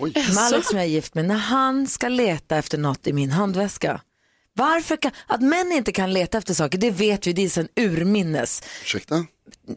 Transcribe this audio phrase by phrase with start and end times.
[0.00, 3.30] Med Alex som jag är gift med, när han ska leta efter något i min
[3.30, 4.00] handväska.
[4.54, 7.68] Varför kan, att män inte kan leta efter saker, det vet vi, det är sen
[7.76, 8.62] urminnes.
[8.82, 9.24] Ursäkta?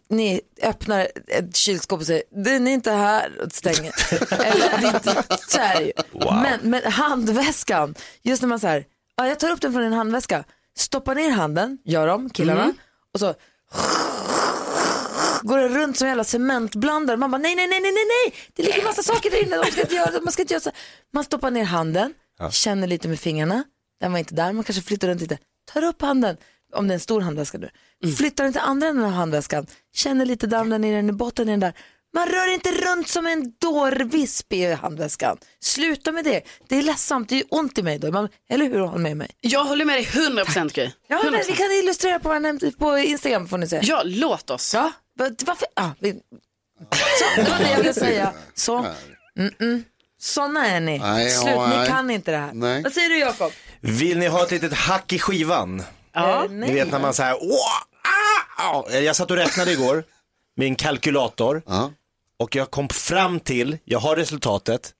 [0.09, 3.94] Ni öppnar ett kylskåp och säger, den är inte här och stänger.
[4.31, 5.91] Eller, det är inte, så är det ju.
[6.14, 9.94] Men, men handväskan, just när man så här, ja, jag tar upp den från en
[9.94, 10.44] handväska,
[10.77, 12.73] stoppar ner handen, gör de, killarna,
[13.14, 13.36] och så
[15.44, 17.17] går det runt som en jävla cementblandare.
[17.17, 19.72] Man bara nej, nej, nej, nej, nej, nej, det ligger massa saker där inne, de
[19.72, 20.72] ska inte göra det, man ska inte göra så.
[21.13, 22.13] Man stoppar ner handen,
[22.52, 23.64] känner lite med fingrarna,
[23.99, 25.38] den var inte där, man kanske flyttar runt lite,
[25.73, 26.38] tar upp handen,
[26.73, 27.69] om det är en stor handväska nu,
[28.17, 31.52] flyttar den till andra änden av handväskan, känner lite damm där nere i botten i
[31.52, 31.73] den där.
[32.16, 35.38] Man rör inte runt som en dårvisp i handväskan.
[35.59, 36.41] Sluta med det.
[36.67, 38.11] Det är ledsamt, det är ont i mig då.
[38.11, 39.30] Man, eller hur, håll med mig.
[39.41, 40.91] Jag håller med dig 100% Gry.
[41.08, 41.44] Ja, men 100%.
[41.47, 43.80] vi kan illustrera på, på Instagram får ni se.
[43.83, 44.73] Ja, låt oss.
[44.73, 45.67] Ja, varför?
[45.73, 46.11] Ah, vi...
[46.92, 48.33] Så, det var det jag ville säga.
[48.53, 48.86] Så,
[49.36, 49.83] mm-mm.
[50.20, 51.00] Såna är ni.
[51.00, 51.88] Nej, ja, Slut, ni nej.
[51.88, 52.53] kan inte det här.
[52.53, 52.83] Nej.
[52.83, 53.52] Vad säger du Jakob?
[53.81, 55.83] Vill ni ha ett litet hack i skivan?
[56.14, 56.47] Ja.
[56.50, 57.59] Ni vet när man säger åh,
[58.58, 60.03] ah, Jag satt och räknade igår
[60.55, 61.92] med en kalkylator Ja.
[62.38, 64.94] och jag kom fram till, jag har resultatet,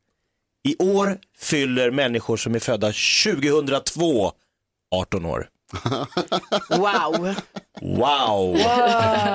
[0.64, 2.88] i år fyller människor som är födda
[3.24, 4.32] 2002
[4.92, 5.48] 18 år.
[6.70, 7.36] Wow.
[7.82, 8.56] Wow!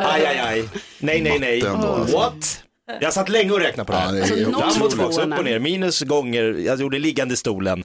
[0.05, 0.69] Aj, aj, aj.
[0.99, 1.63] Nej, nej, nej.
[1.63, 2.17] Matten då, alltså.
[2.19, 2.63] What?
[3.01, 4.13] Jag satt länge och räknade på det Ja, här.
[4.37, 7.85] det är noll- Fram och tillbaka, upp och ner, minus gånger, jag gjorde liggande stolen.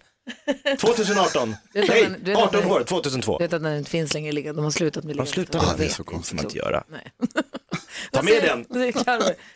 [0.80, 3.38] 2018, Vet du nej, vad- du vet vad- 18 år, 2002.
[3.38, 5.31] Du vet att den inte finns längre liggande, de har slutat med De liggande.
[5.31, 5.94] slutar med det är det.
[5.94, 6.35] så konstigt.
[6.35, 6.84] man inte göra.
[6.88, 7.12] Nej.
[8.12, 8.66] Ta med den.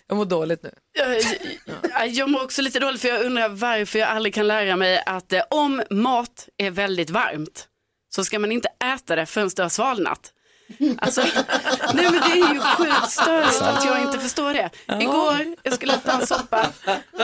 [0.07, 0.71] Jag mår dåligt nu.
[0.99, 1.15] Jag,
[1.91, 5.03] jag, jag mår också lite dåligt för jag undrar varför jag aldrig kan lära mig
[5.05, 7.67] att eh, om mat är väldigt varmt
[8.17, 10.33] så ska man inte äta det förrän det har svalnat.
[10.97, 11.21] Alltså,
[11.93, 14.69] nej men det är ju sjukt störigt att jag inte förstår det.
[15.01, 16.69] Igår, jag skulle äta en soppa,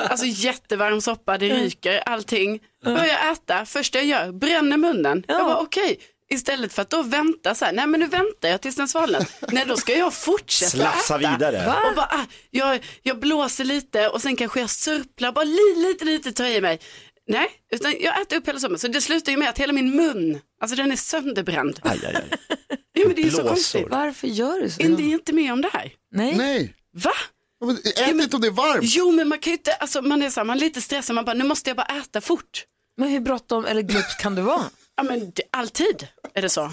[0.10, 2.60] alltså jättevarm soppa, det ryker, allting.
[2.84, 5.24] Börjar äta, första jag gör, bränner munnen.
[5.28, 6.00] Jag var okej.
[6.30, 9.28] Istället för att då vänta så här, nej men nu väntar jag tills den svalnar.
[9.52, 11.32] Nej då ska jag fortsätta Slafsa äta.
[11.32, 11.58] vidare.
[11.90, 16.06] Och bara, ah, jag, jag blåser lite och sen kanske jag surplar, bara lite, lite,
[16.06, 16.80] lite tar i mig.
[17.28, 18.80] Nej, utan jag äter upp hela sommaren.
[18.80, 21.80] Så det slutar ju med att hela min mun, alltså den är sönderbränd.
[21.84, 22.30] Aj, aj, aj.
[22.96, 23.50] Ja, men det är ju så Blåsor.
[23.54, 23.88] konstigt.
[23.90, 24.82] Varför gör du så?
[24.82, 25.92] Är ni inte med om det här?
[26.12, 26.36] Nej.
[26.38, 26.74] Nej.
[26.92, 27.12] Va?
[27.60, 28.80] Ja, men Ät inte om det är varmt.
[28.84, 31.16] Jo, men man kan ju inte, alltså man är så här, man är lite stressad,
[31.16, 32.66] man bara, nu måste jag bara äta fort.
[32.98, 34.64] Men hur bråttom eller glupsk kan du vara?
[34.96, 36.72] Ja, men det, alltid är det så.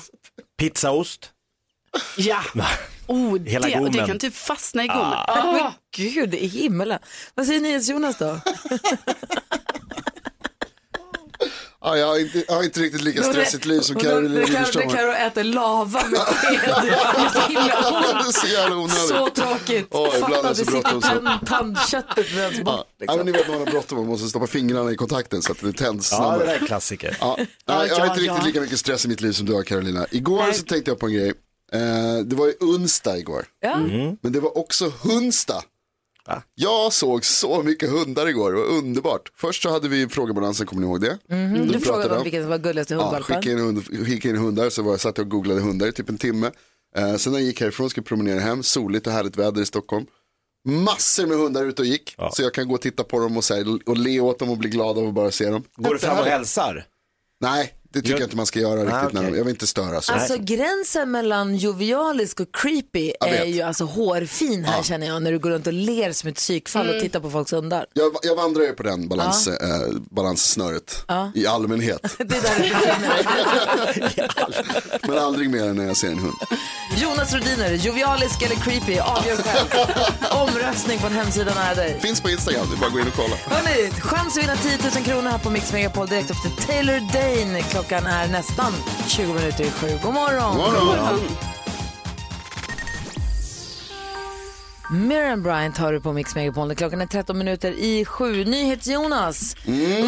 [0.58, 1.30] Pizzaost.
[2.16, 2.42] Ja.
[3.06, 4.06] Oh, Hela det, och det gommen.
[4.06, 5.18] kan typ fastna i gommen.
[5.26, 5.52] Ah.
[5.52, 6.98] Men gud, i himmelen.
[7.34, 8.40] Vad säger NyhetsJonas då?
[11.82, 14.88] Ja, jag, har inte, jag har inte riktigt lika stressigt liv som Caroline Det Widerström
[14.90, 15.06] kan har.
[15.06, 16.60] du äta lava med sked.
[18.92, 19.86] Så så tråkigt.
[19.90, 22.50] Åh, ibland är så bråttom tand- tandköttet Ja.
[22.64, 22.86] bort.
[22.98, 25.52] Ja, men ni vet när man har bråttom, man måste stoppa fingrarna i kontakten så
[25.52, 26.46] att det tänds Ja, det snabbare.
[26.46, 27.16] där är en klassiker.
[27.20, 27.34] Ja.
[27.38, 28.44] Nej, jag har ja, inte riktigt ja.
[28.46, 30.06] lika mycket stress i mitt liv som du har Carolina.
[30.10, 31.28] Igår så tänkte jag på en grej.
[31.72, 33.44] Eh, det var ju onsdag igår.
[33.60, 33.76] Ja.
[34.22, 34.92] Men det var också
[36.34, 36.42] hundsdag.
[36.54, 39.32] Jag såg så mycket hundar igår, det var underbart.
[39.36, 41.18] Först så hade vi frågebalansen, kommer ni ihåg det?
[41.30, 42.22] Mm, Då du frågade om de.
[42.24, 43.36] vilken som var gulligaste Ja, hundvalpen.
[43.36, 45.92] skicka in, hund, skicka in hundar, så var jag satt jag och googlade hundar i
[45.92, 46.50] typ en timme.
[46.96, 50.06] Eh, sen när jag gick härifrån, skulle promenera hem, soligt och härligt väder i Stockholm.
[50.68, 53.44] Massor med hundar ute och gick, så jag kan gå och titta på dem och,
[53.44, 55.64] så här, och le åt dem och bli glad av att bara se dem.
[55.76, 56.84] Går du fram och hälsar?
[57.40, 59.12] Nej, det tycker jag inte man ska göra riktigt.
[59.12, 59.30] när okej.
[59.30, 60.00] de, jag vill inte störa.
[60.00, 60.12] Så.
[60.12, 65.32] Alltså gränsen mellan jovialisk och creepy Jag är ju alltså hårfin här känner jag när
[65.32, 66.96] du går runt och ler som ett psykfall Mm.
[66.96, 67.86] och tittar på folks hundar.
[67.92, 69.56] Jag, jag vandrar ju på den balans, eh,
[70.10, 71.04] balanssnöret
[71.34, 72.00] i allmänhet.
[72.18, 73.26] Det är där du befinner.
[75.08, 76.34] Men aldrig mer än när jag ser en hund.
[76.96, 79.68] Jonas Rodiner, jovialisk eller creepy, avgör själv.
[80.48, 82.00] Omröstning på en hemsida nära dig.
[82.00, 83.36] Finns på Instagram, det är bara att gå in och kolla.
[83.56, 87.62] Hörrni, chans att vinna 10 000 kronor här på Mix Megapol direkt efter Taylor Dane.
[87.80, 88.72] Klockan är nästan
[89.08, 89.86] 20 minuter i sju.
[90.02, 90.56] God morgon.
[90.56, 91.20] God morgon.
[94.90, 96.74] Miriam Bryant har du på Mix Megapol.
[96.74, 98.44] Klockan är 13 minuter i sju.
[98.44, 99.56] NyhetsJonas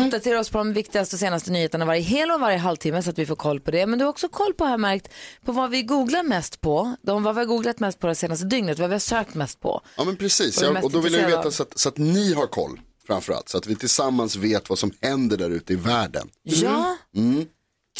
[0.06, 3.18] uppdaterar oss på de viktigaste och senaste nyheterna varje hel och varje halvtimme så att
[3.18, 3.86] vi får koll på det.
[3.86, 5.08] Men du har också koll på, har märkt,
[5.44, 6.96] på vad vi googlar mest på.
[7.02, 9.60] De, vad vi har googlat mest på det senaste dygnet, vad vi har sökt mest
[9.60, 9.80] på.
[9.96, 12.34] Ja men precis, du ja, och då vill jag veta så att, så att ni
[12.34, 13.48] har koll framförallt.
[13.48, 16.28] Så att vi tillsammans vet vad som händer där ute i världen.
[16.42, 16.96] Ja,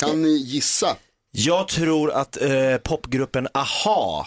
[0.00, 0.96] Kan ni gissa?
[1.32, 4.26] Jag tror att eh, popgruppen AHA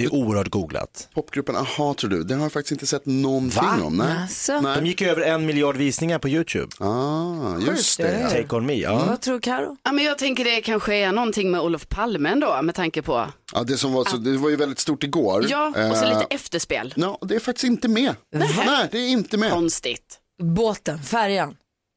[0.00, 1.08] är oerhört googlat.
[1.14, 2.24] Popgruppen AHA tror du?
[2.24, 3.78] Den har jag faktiskt inte sett någonting Va?
[3.84, 3.96] om.
[3.96, 4.16] Nej.
[4.22, 4.60] Alltså.
[4.60, 4.76] Nej.
[4.80, 6.68] De gick över en miljard visningar på YouTube.
[6.86, 8.08] Ah, just det.
[8.08, 8.42] eller?
[8.42, 9.04] Take on me, ja.
[9.08, 9.76] vad tror Karo?
[9.82, 13.26] Ja, men jag tänker det kanske är någonting med Olof Palme ändå med tanke på,
[13.54, 15.46] Ja, det, som var, så, det var ju väldigt stort igår.
[15.48, 16.94] ja, och så Eh, lite efterspel.
[16.96, 18.14] Ja, det är faktiskt inte med.
[18.66, 19.50] Nej, det är inte med.
[19.52, 20.18] Konstigt.
[20.42, 21.56] Båten, färjan,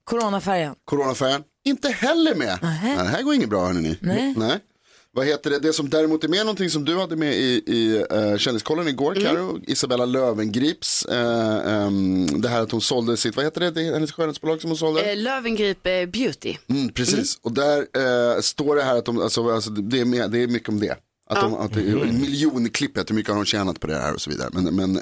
[0.09, 0.75] coronafärjan.
[0.85, 2.59] Coronafärjan, inte heller med.
[2.61, 3.97] Nej, det här går inget bra hörni.
[4.01, 4.33] Nej.
[4.37, 4.59] Nej.
[5.15, 5.59] Vad heter det?
[5.59, 9.15] Det som däremot är med, någonting som du hade med i, i uh, Kändiskollen igår,
[9.15, 13.81] Karo, Isabella Lövengrips, eh, ehm, det här att hon sålde sitt, vad heter det, det
[13.81, 15.11] är hennes skönhetsbolag som hon sålde?
[15.11, 16.55] Eh, Lövengrip eh, Beauty.
[16.69, 20.43] Mm, precis, och där står det här att de, alltså, alltså, det, är med, det
[20.43, 20.97] är mycket om det.
[21.29, 24.21] Att, de, att det är miljonklippet, hur mycket har de tjänat på det här och
[24.21, 24.49] så vidare.
[24.53, 25.01] Men, men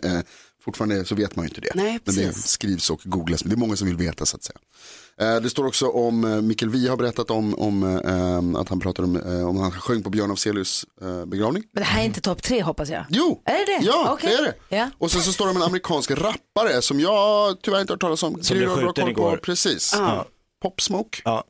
[0.65, 1.71] fortfarande så vet man ju inte det.
[1.75, 4.43] Nej, men det skrivs och googlas, men det är många som vill veta så att
[4.43, 4.57] säga.
[5.19, 8.79] Eh, det står också om, eh, Mikael Wiehe har berättat om, om eh, att han
[8.79, 9.15] pratar om,
[9.47, 10.85] om han sjöng på Björn Afzelius
[11.27, 11.63] begravning.
[11.73, 13.05] Men det här är inte topp tre hoppas jag.
[13.09, 13.85] Jo, Är det det?
[13.85, 14.29] ja Okej.
[14.29, 14.75] det är det.
[14.75, 14.89] Ja.
[14.97, 18.01] Och sen så står det om en amerikansk rappare som jag tyvärr inte har hört
[18.01, 18.43] talas om.
[18.43, 19.37] Som blev skjuten igår.
[19.37, 19.95] Precis.
[20.61, 21.21] Pop Smoke.
[21.25, 21.43] Ja,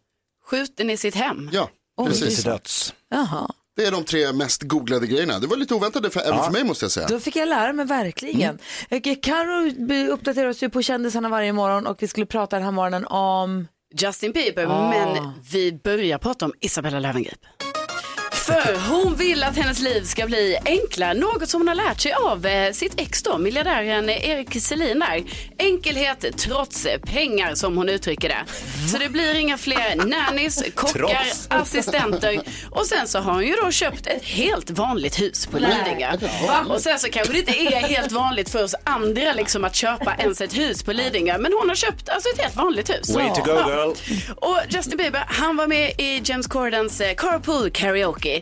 [0.49, 1.49] Skjuten i sitt hem.
[1.53, 1.69] Ja,
[2.07, 2.35] precis.
[2.35, 2.93] till döds.
[3.09, 3.51] Jaha.
[3.75, 5.39] Det är de tre mest googlade grejerna.
[5.39, 7.07] Det var lite oväntat för, även för mig måste jag säga.
[7.07, 8.59] Då fick jag lära mig verkligen.
[8.89, 9.15] Mm.
[9.21, 13.05] Karo uppdaterar oss ju på kändisarna varje morgon och vi skulle prata den här morgonen
[13.05, 13.67] om...
[13.99, 14.89] Justin Bieber, Ah.
[14.89, 17.39] men vi börjar prata om Isabella Löwengrip.
[18.45, 22.13] För hon vill att hennes liv ska bli enklare, något som hon har lärt sig
[22.13, 25.23] av eh, sitt ex då, miljardären Erik Selin där.
[25.57, 28.43] Enkelhet trots pengar som hon uttrycker det.
[28.91, 31.47] Så det blir inga fler nannies, kockar, Trots.
[31.49, 32.41] assistenter
[32.71, 36.17] och sen så har hon ju då köpt ett helt vanligt hus på Lidingö.
[36.69, 40.15] Och sen så kanske det inte är helt vanligt för oss andra liksom att köpa
[40.19, 43.09] ens ett hus på Lidingö, men hon har köpt alltså ett helt vanligt hus.
[43.15, 43.93] Way to go girl.
[44.35, 48.32] Och Justin Bieber, han var med i James Cordens eh, Carpool Karaoke.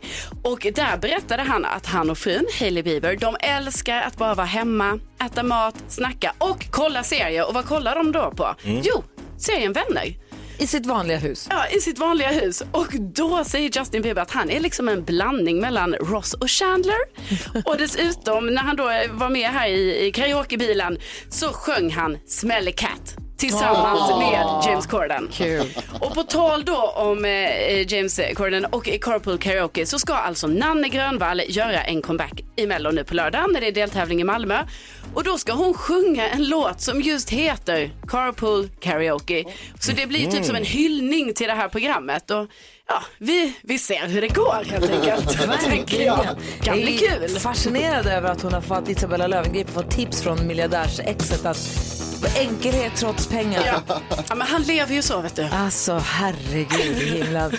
[0.44, 4.48] Och där berättade han att han och frun Hailey Bieber, de älskar att bara vara
[4.48, 7.48] hemma, äta mat, snacka och kolla serier.
[7.48, 8.56] Och vad kollar de då på?
[8.64, 9.04] Jo,
[9.38, 10.16] serien Vänner.
[10.62, 11.48] I sitt vanliga hus.
[11.50, 12.64] Ja, i sitt vanliga hus.
[12.72, 16.98] Och då säger Justin Bieber att han är liksom en blandning mellan Ross och Chandler.
[17.66, 20.98] Och dessutom, när han då var med här i, i karaokebilen
[21.30, 25.30] så sjöng han Smelly Cat tillsammans med James Corden.
[25.32, 25.66] Kul.
[26.00, 30.90] Och på tal då om eh, James Corden och Carpool Karaoke så ska alltså Nanne
[30.90, 34.64] Grönvall göra en comeback i Mello nu på lördag när det är deltävling i Malmö.
[35.14, 39.44] Och då ska hon sjunga en låt som just heter Carpool Karaoke.
[39.80, 42.32] Så det blir typ som en hyllning till det här programmet.
[42.32, 42.48] Och
[42.92, 45.38] ja, vi, vi ser hur det går helt enkelt.
[45.64, 46.28] tänker jag.
[46.64, 47.30] Kan bli kul.
[47.40, 51.58] fascinerad över att hon har fått Isabella Löwengrip har fått tips från miljardärsexet att
[52.38, 53.64] enkelhet trots pengar.
[53.66, 54.02] Ja.
[54.30, 55.44] ja, men han lever ju så vet du.
[55.52, 57.52] Alltså herregud i himlen.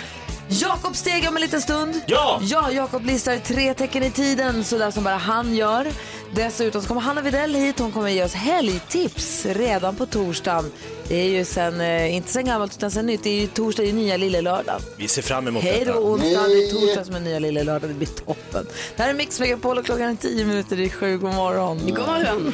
[0.61, 2.01] Jakob Steg om en liten stund.
[2.07, 2.39] Ja!
[2.43, 5.87] Ja, Jakob listar tre tecken i tiden sådär som bara han gör.
[6.35, 7.79] Dessutom så kommer Hanna Videll hit.
[7.79, 10.71] Hon kommer ge oss helgtips redan på torsdagen.
[11.07, 13.23] Det är ju sen, eh, inte sen gammalt utan sen nytt.
[13.23, 14.81] Det är ju torsdag, det är nya lille lördag.
[14.97, 15.99] Vi ser fram emot Hej då detta.
[15.99, 17.89] onsdag, det är torsdag som är nya lille lördag.
[17.89, 18.67] Det blir toppen.
[18.95, 21.17] Det här är Mix Megapol och klockan är tio minuter i sju.
[21.17, 21.79] God morgon.
[21.85, 22.53] God morgon.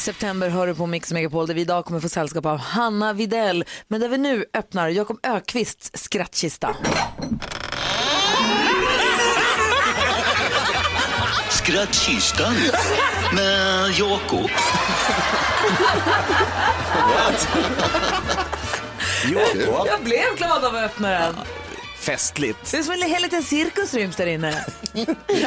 [0.00, 3.64] September hör du på Mix Megapol där vi idag kommer få sällskap av Hanna Videll.
[3.88, 6.76] Men där vi nu öppnar Jakob Ökvists skrattkista.
[11.50, 12.54] Skrattkistan
[13.34, 14.50] med Jakob.
[19.32, 21.34] Jakob, Jag blev glad av att öppna den.
[22.00, 22.70] Festligt.
[22.70, 24.64] Det är som en hel liten cirkus ryms där inne.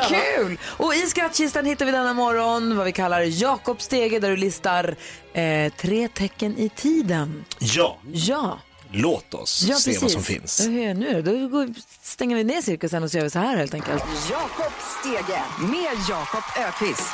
[0.10, 0.58] Kul!
[0.64, 4.96] Och i skrattkistan hittar vi denna morgon vad vi kallar Jakob Stege där du listar
[5.34, 7.46] eh, tre tecken i tiden.
[7.60, 8.60] Ja, Ja,
[8.92, 10.02] låt oss ja se precis.
[10.02, 10.62] vad som finns.
[10.68, 13.74] Hur nu då går, stänger vi ner cirkusen och så gör vi så här helt
[13.74, 14.04] enkelt.
[14.32, 17.14] Jakob Stege med Jakob Ökvist.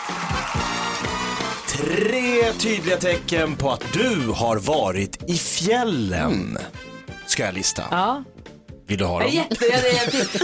[1.67, 6.57] Tre tydliga tecken på att du har varit i fjällen.
[7.25, 7.83] Ska jag lista.
[7.91, 8.23] Ja.
[8.89, 9.45] Vill du ha Jag, är dem?
[9.49, 9.83] jätte, jag,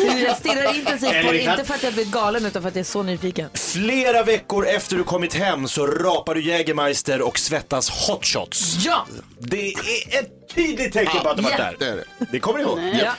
[0.06, 2.76] jag, jag stirrar intensivt på det, inte för att jag blir galen utan för att
[2.76, 3.50] jag är så nyfiken.
[3.54, 8.78] Flera veckor efter du kommit hem så rapar du Jägermeister och svettas hotshots.
[8.86, 9.06] Ja!
[9.40, 11.76] Det är ett tydligt tecken på att du varit där.
[11.80, 12.04] Det är det.
[12.32, 12.80] Det kommer ni ihåg?
[13.04, 13.12] ja.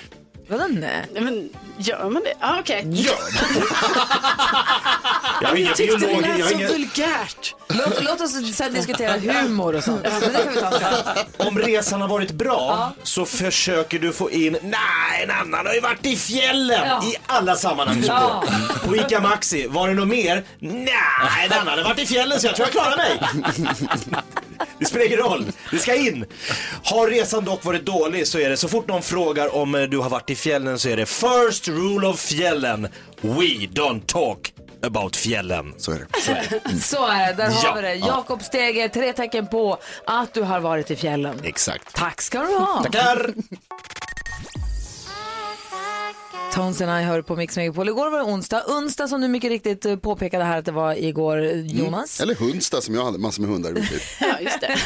[0.49, 1.07] Vadå nej?
[1.13, 2.35] Nej, Men gör man det?
[2.41, 2.85] Ja, okej.
[2.93, 3.13] Ja.
[5.43, 7.55] Jag är ingen tyckte det lät jag så ingen- vulgärt.
[7.69, 10.03] Låt, låt oss sen diskutera humor och sånt.
[10.03, 11.47] Men det kan vi ta sen.
[11.49, 15.81] Om resan har varit bra så försöker du få in, nej en annan har ju
[15.81, 17.05] varit i fjällen Ja.
[17.05, 18.05] i alla sammanhang.
[18.07, 18.45] Ja.
[18.83, 18.89] på.
[18.89, 20.45] på Ica Maxi, var det något mer?
[20.59, 23.21] Nej en annan har varit i fjällen så jag tror jag klarar mig.
[24.79, 26.25] Det spelar ingen roll, det ska in.
[26.85, 29.99] Har resan dock varit dålig så är det så fort någon frågar om eh, du
[29.99, 32.89] har varit i fjällen så är det first rule of fjällen.
[33.21, 33.43] We
[33.75, 34.53] don't talk
[34.83, 35.75] about fjällen.
[35.77, 36.07] Så är det.
[36.81, 37.69] Så är det, där Ja.
[37.71, 37.95] har vi det.
[37.95, 41.41] Jakob Stege, tre tecken på att du har varit i fjällen.
[41.45, 41.95] Exakt.
[41.95, 42.83] Tack ska du ha.
[42.83, 43.35] Tackar!
[46.55, 47.89] Tones and I hör på Mix Megapol.
[47.89, 48.63] Igår var det onsdag.
[48.69, 52.21] Onsdag som du mycket riktigt eh, påpekade här att det var igår, eh, Jonas.
[52.21, 53.73] Eller Hundsta som jag hade massor med hundar.
[54.21, 54.77] Ja, just det.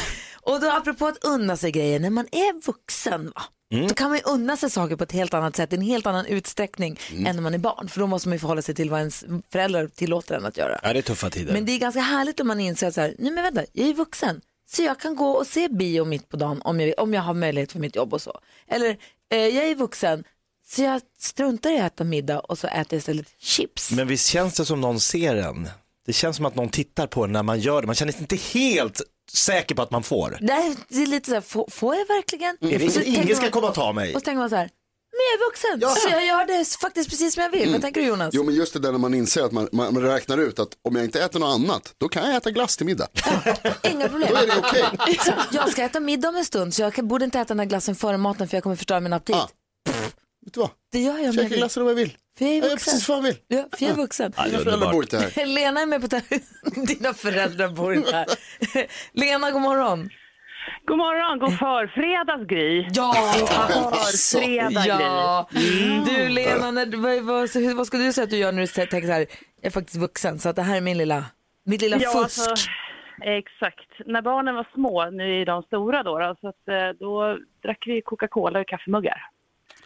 [0.41, 3.41] Och då apropå att unna sig grejer, när man är vuxen va?
[3.71, 6.05] Då kan man ju unna sig saker på ett helt annat sätt, i en helt
[6.05, 7.87] annan utsträckning än när man är barn.
[7.89, 10.79] För då måste man ju förhålla sig till vad ens föräldrar tillåter en att göra.
[10.83, 11.53] Ja, det är tuffa tider.
[11.53, 13.89] Men det är ganska härligt om man inser att så här, nej men vänta, jag
[13.89, 14.41] är vuxen.
[14.71, 17.33] Så jag kan gå och se bio mitt på dagen om jag, om jag har
[17.33, 18.39] möjlighet för mitt jobb och så.
[18.67, 18.97] Eller
[19.31, 20.23] eh, jag är vuxen,
[20.67, 23.91] så jag struntar i att äta middag och så äter jag istället chips.
[23.91, 25.69] Men visst känns det som någon ser en?
[26.05, 27.85] Det känns som att någon tittar på en när man gör det.
[27.85, 29.01] Man känner sig inte helt
[29.31, 30.37] säker på att man får.
[30.41, 32.57] Nej, det är lite så här, får, får jag verkligen?
[32.61, 34.15] Är det Och så ingen, ska man- komma och ta mig.
[34.15, 34.69] Och så tänker man så här,
[35.13, 37.71] men jag är vuxen, så jag gör det faktiskt precis som jag vill.
[37.71, 38.29] Vad tänker du Jonas?
[38.33, 40.69] Jo men just det där när man inser att man, man, man räknar ut att
[40.87, 43.07] om jag inte äter något annat, då kan jag äta glass till middag.
[43.83, 44.29] Inga problem.
[44.31, 45.19] Då är det okej.
[45.51, 47.65] Jag ska äta middag om en stund så jag kan- borde inte äta den här
[47.65, 49.35] glassen före maten för jag kommer förstöra min aptit.
[49.35, 49.49] Ah.
[50.45, 50.69] Vet du vad?
[50.91, 51.57] Det gör jag om jag Käka vill.
[51.57, 52.17] glass eller vad jag vill.
[52.41, 52.91] För jag är Jag gör vuxen.
[52.93, 53.37] precis vad jag vill.
[53.47, 54.33] Ja, för jag är vuxen.
[54.37, 55.45] Är Mina föräldrar bor inte här.
[55.55, 56.23] Lena är med på det
[56.87, 58.25] Dina föräldrar bor inte här.
[59.19, 60.09] Lena, god morgon.
[60.85, 62.87] God morgon, god förfredags Gry.
[62.93, 65.49] Ja, Förfredag ja.
[66.05, 69.07] Du Lena, när, vad, vad, vad ska du säga att du gör när du tänker
[69.07, 69.27] så här, jag
[69.65, 71.25] är faktiskt vuxen så att det här är min lilla,
[71.65, 72.23] mitt lilla Ja, fusk.
[72.23, 72.69] alltså,
[73.23, 73.89] exakt.
[74.05, 77.83] När barnen var små, nu är de stora då, då så att, eh, då drack
[77.85, 79.21] vi Coca-Cola och kaffemuggar.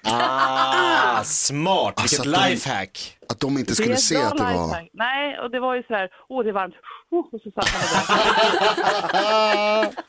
[0.06, 3.18] Ah, smart, Alltså vilket att de- lifehack.
[3.30, 4.52] Att de inte skulle se att det var...
[4.52, 4.90] lifehack.
[4.94, 6.76] Nej, och det var ju så här, åh det är varmt,
[7.12, 8.06] oh, och så satt man drack.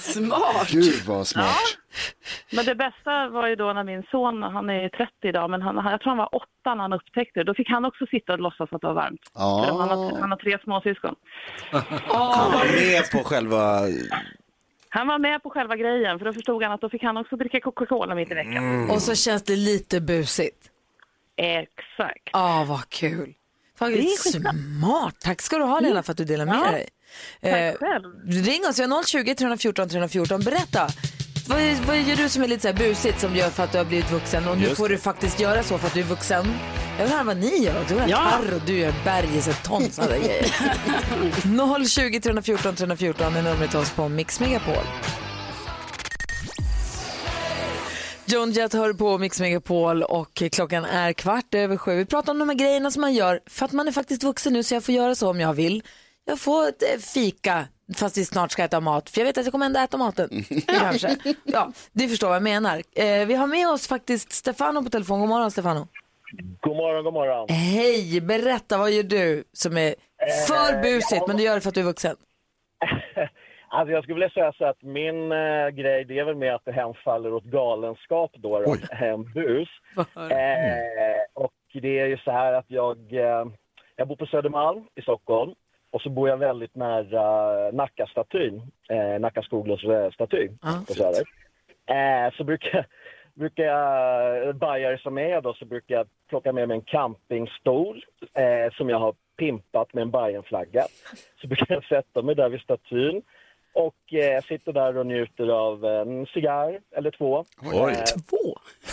[0.00, 0.68] Smart.
[0.70, 1.56] Gud vad smart.
[2.52, 5.76] Men det bästa var ju då när min son, han är 30 idag, men han,
[5.78, 7.44] han- jag tror han var åtta när han upptäckte det.
[7.44, 9.20] Då fick han också sitta och låtsas att det var varmt.
[9.34, 9.64] Ja.
[9.68, 11.14] För Han, har, han har tre småsyskon.
[11.70, 13.80] Han var med på själva...
[14.88, 17.36] Han var med på själva grejen, för då förstod han att då fick han också
[17.36, 18.90] dricka Coca-Cola mitt i veckan.
[18.90, 20.70] Och så känns det lite busigt.
[21.36, 22.28] Exakt.
[22.32, 23.34] Ja, vad kul.
[23.78, 25.16] Faktiskt smart.
[25.20, 26.70] Tack ska du ha Lena för att du delar med Ja.
[26.70, 26.88] dig.
[27.40, 28.04] Eh, Tack själv.
[28.46, 30.40] ring oss, vi har 020 314 314.
[30.40, 30.88] Berätta.
[31.48, 33.78] Vad, vad gör du som är lite så här busigt som gör för att du
[33.78, 36.04] har blivit vuxen och nu Just får du faktiskt göra så för att du är
[36.04, 36.46] vuxen?
[36.98, 37.84] Jag vill höra vad ni gör.
[37.88, 38.30] Du gör Ja.
[38.30, 41.86] Carro, du gör bergis, ett ton sådana grejer.
[41.88, 44.84] 020 314 314 är numret till oss på Mix Megapol.
[48.28, 51.96] John Jett hör på Mix Megapol och klockan är kvart över sju.
[51.96, 54.52] Vi pratar om de här grejerna som man gör för att man är faktiskt vuxen
[54.52, 55.82] nu så jag får göra så om jag vill.
[56.24, 59.52] Jag får eh, fika fast vi snart ska äta mat för jag vet att jag
[59.52, 60.28] kommer ändå äta maten.
[60.80, 61.16] Kanske.
[61.44, 62.82] Ja, du förstår vad jag menar.
[62.96, 65.20] Eh, vi har med oss faktiskt Stefano på telefon.
[65.20, 65.88] God morgon Stefano.
[66.60, 67.48] God morgon, god morgon.
[67.48, 69.94] Hej, berätta vad gör du som är
[70.46, 72.16] för busigt men du gör det för att du är vuxen.
[73.68, 76.64] Alltså jag skulle vilja säga så att min eh, grej det är väl med att
[76.64, 79.68] det hemfaller åt galenskap då, då en bus.
[80.16, 83.46] Eh, och det är ju så här att jag, eh,
[83.96, 85.54] jag bor på Södermalm i Stockholm
[85.96, 90.48] och så bor jag väldigt nära Nackastatyn, eh, Nacka Skoglunds eh, staty
[90.86, 91.24] på Söder.
[91.86, 92.86] Eh, så brukar,
[93.34, 98.72] brukar jag, bajare som är då, så brukar jag plocka med mig en campingstol eh,
[98.72, 100.86] som jag har pimpat med en Bajenflagga.
[101.40, 103.22] Så brukar jag sätta mig där vid statyn
[103.72, 107.44] och eh, sitter där och njuter av en cigarr eller två.
[107.62, 107.92] Oj.
[107.92, 108.50] Eh, Två?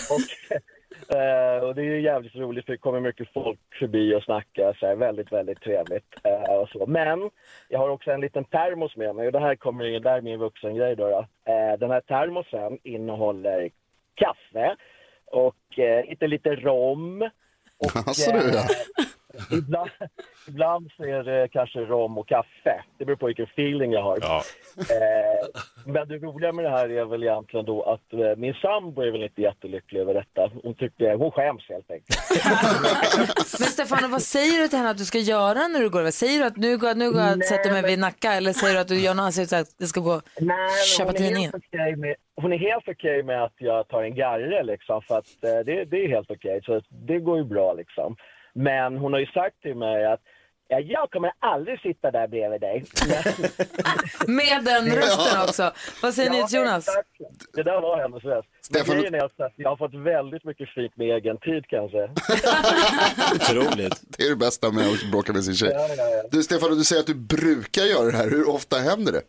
[0.10, 0.22] och,
[1.10, 4.78] eh, och det är ju jävligt roligt för det kommer mycket folk förbi och snackar.
[4.80, 6.06] Så här, väldigt, väldigt trevligt.
[6.24, 6.86] Eh, och så.
[6.86, 7.30] Men
[7.70, 10.22] jag har också en liten termos med mig och det här kommer ju, där är
[10.22, 11.10] min vuxengrej då.
[11.10, 11.52] då.
[11.52, 13.70] Eh, den här termosen innehåller
[14.16, 14.76] kaffe
[15.26, 17.22] och eh, lite, lite rom.
[17.78, 18.64] Och, Alltså du ja.
[19.52, 19.90] ibland,
[20.48, 22.84] ibland så är det kanske rom och kaffe.
[22.98, 24.18] Det beror på vilken feeling jag har.
[24.22, 24.44] Ja.
[24.78, 25.48] Eh,
[25.86, 29.12] men det roliga med det här är väl egentligen då att eh, min sambo är
[29.12, 30.52] väl inte jättelycklig över detta.
[30.64, 32.20] Hon tycker, hon skäms helt enkelt.
[33.60, 36.12] Men Stefano, vad säger du till henne att du ska göra när du går över?
[36.12, 38.74] Säger du att nu går, nu går jag och sätter mig vid Nacka eller säger
[38.74, 41.52] du att du gör något så att det ska gå Nej, köpa hon, är tidningen?
[42.36, 45.86] hon är helt okej med att jag tar en garre liksom, för att eh, det,
[45.86, 46.62] det är helt okej.
[46.66, 48.16] Så det går ju bra liksom.
[48.56, 50.20] Men hon har ju sagt till mig att
[50.68, 52.86] Ja, jag kommer aldrig sitta där bredvid dig.
[54.28, 55.72] Med den rösten också.
[56.02, 56.88] Vad säger ni till Jonas?
[56.88, 57.08] exakt.
[57.54, 58.48] Det där var hennes röst.
[58.72, 62.04] Men Stefan- grejen är att jag har fått väldigt mycket fint med egen tid kanske.
[63.36, 64.02] Otroligt.
[64.18, 65.72] Det är det bästa med att bråka med sin tjej.
[65.74, 66.24] Ja, ja, ja.
[66.32, 68.30] Du Stefan, du säger att du brukar göra det här.
[68.30, 69.22] Hur ofta händer det?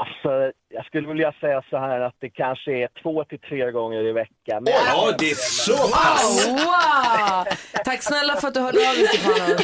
[0.00, 4.06] Alltså, jag skulle vilja säga så här att det kanske är två till tre gånger
[4.08, 4.62] i veckan.
[4.64, 6.48] Men Ja, det är så pass.
[6.48, 7.44] Wow!
[7.84, 9.58] Tack snälla för att du hörde av dig Stefano.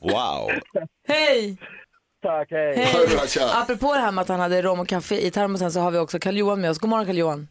[0.00, 0.50] Wow.
[1.08, 1.58] Hej!
[2.22, 2.74] tack, hej.
[2.76, 3.06] Hej!
[3.54, 5.98] Apropå det här med att han hade rom och kaffe i termosen så har vi
[5.98, 6.78] också Karl-Johan med oss.
[6.78, 7.48] God morgon Karl-Johan.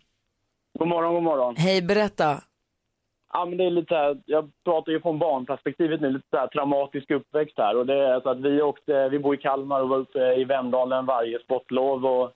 [0.79, 1.55] God morgon, god morgon.
[1.57, 2.41] Hej, berätta.
[3.33, 6.47] Ja, men det är lite här, jag pratar ju från barnperspektivet nu, lite så här
[6.47, 7.77] traumatisk uppväxt här.
[7.77, 10.43] Och det är så att vi åkte, vi bor i Kalmar och var uppe i
[10.43, 12.05] Vemdalen varje sportlov.
[12.05, 12.31] Och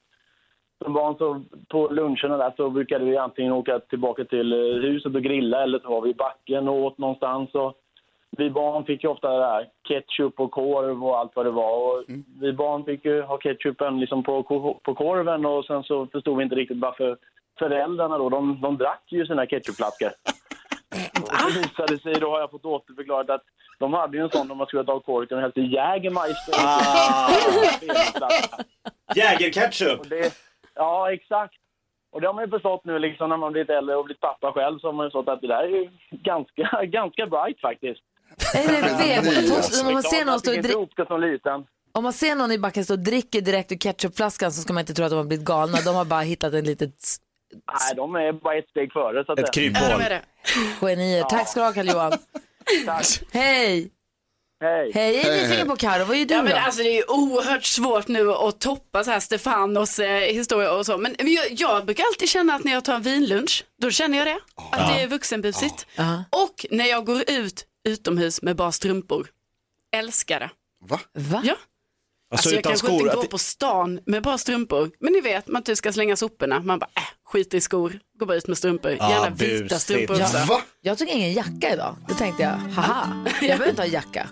[0.84, 5.24] som barn så på luncherna där så brukade vi antingen åka tillbaka till huset och
[5.24, 7.56] grilla eller så var vi i backen och åt någonstans.
[7.56, 7.74] Och
[8.38, 11.98] vi barn fick ju ofta det här ketchup och korv och allt vad det var.
[11.98, 12.04] Och
[12.42, 14.44] Vi barn fick ju ha ketchupen liksom på,
[14.84, 17.18] på korven och sen så förstod vi inte riktigt varför
[17.60, 20.10] föräldrarna då, de, de drack ju sina ketchupflaskor.
[21.22, 23.44] Och det visade sig, då har jag fått återförklarat att
[23.80, 26.54] de hade ju en sån när man skulle ta av korken och i Jägermeister.
[29.16, 30.00] Jägerketchup.
[30.00, 30.34] Och det,
[30.76, 31.54] ja, exakt.
[32.12, 34.52] Och det har man ju förstått nu liksom när man blivit äldre och blivit pappa
[34.52, 38.02] själv så har man ju förstått att det där är ju ganska, ganska bright faktiskt.
[38.56, 39.86] Är det vet?
[39.86, 41.66] Om man ser någon stå och dri- som liten.
[41.92, 44.82] om man ser någon i backen stå och dricker direkt ur ketchupflaskan så ska man
[44.82, 45.78] inte tro att de har blivit galna.
[45.86, 46.96] De har bara hittat ett litet
[47.74, 49.46] Nej, de är bara ett steg före så att Ett.
[49.46, 50.90] Ja, kryphål.
[50.90, 51.24] genier.
[51.24, 52.12] Tack ska du ha Karl-Johan.
[52.86, 53.06] Tack.
[53.32, 53.92] Hej!
[54.62, 54.92] Hej.
[54.94, 56.06] Hej, jag är nyfiken på Karo.
[56.06, 56.58] Vad gör du Ja, men då?
[56.58, 60.86] alltså, det är ju oerhört svårt nu att toppa så här Stefanos eh, historia och
[60.86, 60.98] så.
[60.98, 64.28] Men jag, jag brukar alltid känna att när jag tar en vinlunch, då känner jag
[64.28, 64.40] det.
[64.72, 65.86] Att det är vuxenbusigt.
[66.30, 69.28] Och när jag går ut utomhus med bara strumpor.
[69.96, 70.50] Älskar det.
[70.86, 71.00] Va?
[71.14, 71.42] Va?
[71.46, 71.56] Ja.
[72.36, 73.02] Alltså, jag utan kanske skor.
[73.02, 74.92] inte går Att, på stan med bara strumpor.
[75.00, 76.60] Men ni vet, man typ ska slänga soporna.
[76.60, 78.00] Man bara, äh, skit i skor.
[78.20, 78.92] Går bara ut med strumpor.
[78.92, 79.82] Gärna vita busigt.
[79.82, 80.26] strumpor Ja.
[80.26, 80.38] också.
[80.38, 80.62] Va?
[80.82, 81.96] Jag tog ingen jacka idag.
[82.08, 84.28] Då tänkte jag, haha, jag behöver inte ha jacka.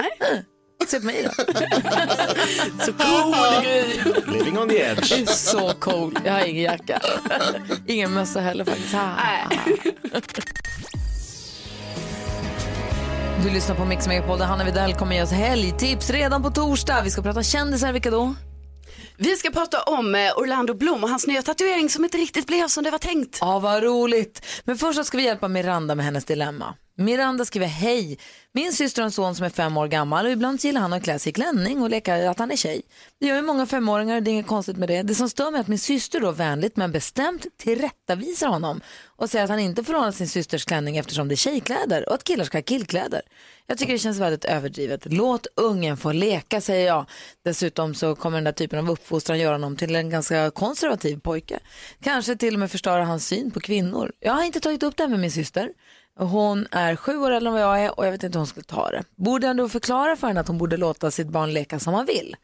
[0.00, 0.44] Nej.
[0.86, 1.44] Se på mig då.
[2.84, 4.02] Så cool grej.
[4.26, 5.08] living on the edge.
[5.16, 6.18] Det är så cool.
[6.24, 7.00] Jag har ingen jacka.
[7.86, 8.92] Ingen mössa heller faktiskt.
[8.94, 9.60] Nej.
[13.42, 17.02] Du lyssnar på Mix Megapol där Hanna Widell kommer ge oss helgtips redan på torsdag.
[17.02, 18.34] Vi ska prata kändisar, vilka då?
[19.16, 22.68] Vi ska prata om eh, Orlando Bloom och hans nya tatuering som inte riktigt blev
[22.68, 23.38] som det var tänkt.
[23.40, 24.46] Ja, vad roligt.
[24.64, 26.74] Men först ska vi hjälpa Miranda med hennes dilemma.
[26.94, 28.18] Miranda skriver hej.
[28.52, 31.02] Min syster har en son som är fem år gammal och ibland gillar han att
[31.04, 32.82] klä sig i klänning och leka att han är tjej.
[33.20, 35.02] Det gör ju många femåringar och det är inget konstigt med det.
[35.02, 39.30] Det som stör mig är att min syster då vänligt men bestämt tillrättavisar honom och
[39.30, 42.24] säger att han inte får låna sin systers klänning eftersom det är tjejkläder och att
[42.24, 43.22] killar ska ha killkläder.
[43.66, 45.12] Jag tycker det känns väldigt överdrivet.
[45.12, 47.06] Låt ungen få leka säger jag.
[47.44, 51.58] Dessutom så kommer den där typen av uppfostran göra honom till en ganska konservativ pojke.
[52.02, 54.12] Kanske till och med förstöra hans syn på kvinnor.
[54.20, 55.70] Jag har inte tagit upp det här med min syster.
[56.18, 58.46] Hon är sju år äldre än vad jag är och jag vet inte hur hon
[58.46, 59.04] skulle ta det.
[59.16, 62.06] Borde jag då förklara för henne att hon borde låta sitt barn leka som han
[62.06, 62.36] vill?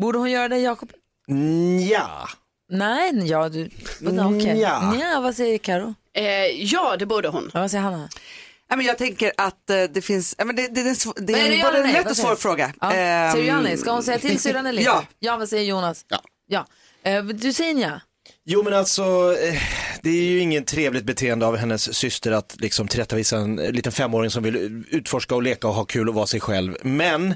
[0.00, 0.92] Borde hon göra det, Jakob?
[1.90, 2.28] Ja.
[2.68, 3.70] Nej, ja du.
[4.00, 4.54] Okay.
[4.54, 4.94] Nja.
[5.00, 5.94] Ja, vad säger Karo?
[6.14, 7.50] Eh, ja, det borde hon.
[7.54, 8.08] Ja, vad säger Hanna?
[8.68, 11.52] Ja, men jag tänker att eh, det finns, ja, men det, det, det, det är
[11.52, 11.92] en ja både nej?
[11.92, 12.72] lätt och svår fråga.
[12.80, 12.92] Ja.
[12.92, 13.76] Ehm, Säger ja nej?
[13.78, 14.90] Ska hon säga till syrran eller inte?
[14.90, 15.04] Ja.
[15.18, 16.04] Ja, vad säger Jonas?
[16.08, 16.20] Ja.
[16.46, 16.66] Ja.
[17.10, 18.00] Eh, du säger nja.
[18.44, 19.62] Jo men alltså, eh,
[20.06, 24.30] det är ju ingen trevligt beteende av hennes syster att liksom tillrättavisa en liten femåring
[24.30, 26.76] som vill utforska och leka och ha kul och vara sig själv.
[26.82, 27.34] Men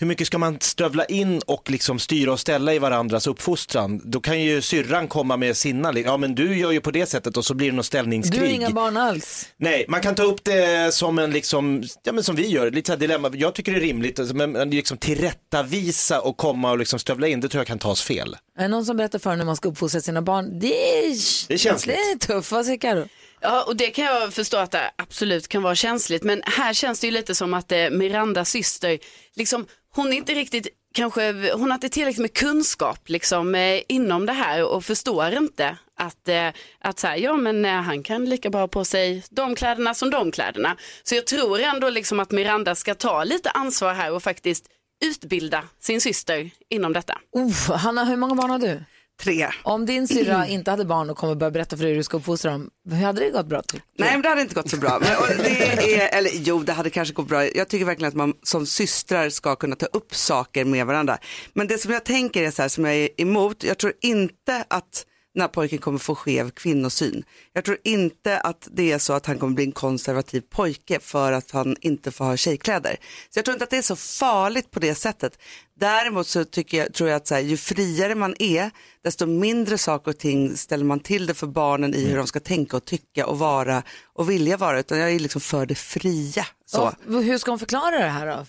[0.00, 4.00] hur mycket ska man stövla in och liksom styra och ställa i varandras uppfostran?
[4.04, 7.36] Då kan ju syrran komma med sina, ja men du gör ju på det sättet
[7.36, 8.40] och så blir det något Du ställningskrig.
[8.40, 9.48] har inga barn alls.
[9.56, 12.86] Nej, man kan ta upp det som en liksom, ja men som vi gör, lite
[12.86, 13.30] så här dilemma.
[13.34, 17.40] Jag tycker det är rimligt, alltså, men liksom tillrättavisa och komma och liksom stövla in,
[17.40, 18.36] det tror jag kan tas fel.
[18.58, 20.58] Är det någon som berättar för hur man ska uppfostra sina barn?
[20.58, 21.14] Det är,
[21.48, 21.96] Det är känsligt.
[21.96, 22.52] Det är tufft.
[22.52, 23.04] Vad säger Karo?
[23.40, 26.22] Ja, och det kan jag förstå att det absolut kan vara känsligt.
[26.22, 28.98] Men här känns det ju lite som att eh, Mirandas syster,
[29.36, 29.66] liksom,
[29.98, 34.32] hon är inte riktigt, kanske, hon har inte tillräckligt med kunskap liksom, eh, inom det
[34.32, 36.48] här och förstår inte att, eh,
[36.80, 39.94] att så här, ja men eh, han kan lika bra ha på sig de kläderna
[39.94, 40.76] som de kläderna.
[41.02, 44.66] Så jag tror ändå liksom att Miranda ska ta lite ansvar här och faktiskt
[45.04, 47.18] utbilda sin syster inom detta.
[47.32, 48.84] Oh, Hanna, hur många barn har du?
[49.22, 49.48] Tre.
[49.62, 52.16] Om din syrra inte hade barn och kommer börja berätta för dig hur du ska
[52.16, 53.62] uppfostra dem, hur hade det gått bra?
[53.62, 53.82] Typ?
[53.98, 54.98] Nej men det hade inte gått så bra.
[55.00, 57.46] Men, det är, eller jo det hade kanske gått bra.
[57.46, 61.18] Jag tycker verkligen att man som systrar ska kunna ta upp saker med varandra.
[61.52, 64.64] Men det som jag tänker är så här som jag är emot, jag tror inte
[64.68, 67.24] att den här pojken kommer få skev kvinnosyn.
[67.52, 71.32] Jag tror inte att det är så att han kommer bli en konservativ pojke för
[71.32, 72.96] att han inte får ha tjejkläder.
[73.30, 75.38] Så jag tror inte att det är så farligt på det sättet.
[75.80, 78.70] Däremot så tycker jag, tror jag att så här, ju friare man är,
[79.04, 82.40] desto mindre saker och ting ställer man till det för barnen i hur de ska
[82.40, 84.80] tänka och tycka och vara och vilja vara.
[84.80, 86.46] Utan jag är liksom för det fria.
[86.66, 86.92] Så.
[87.06, 88.46] Och hur ska hon förklara det här då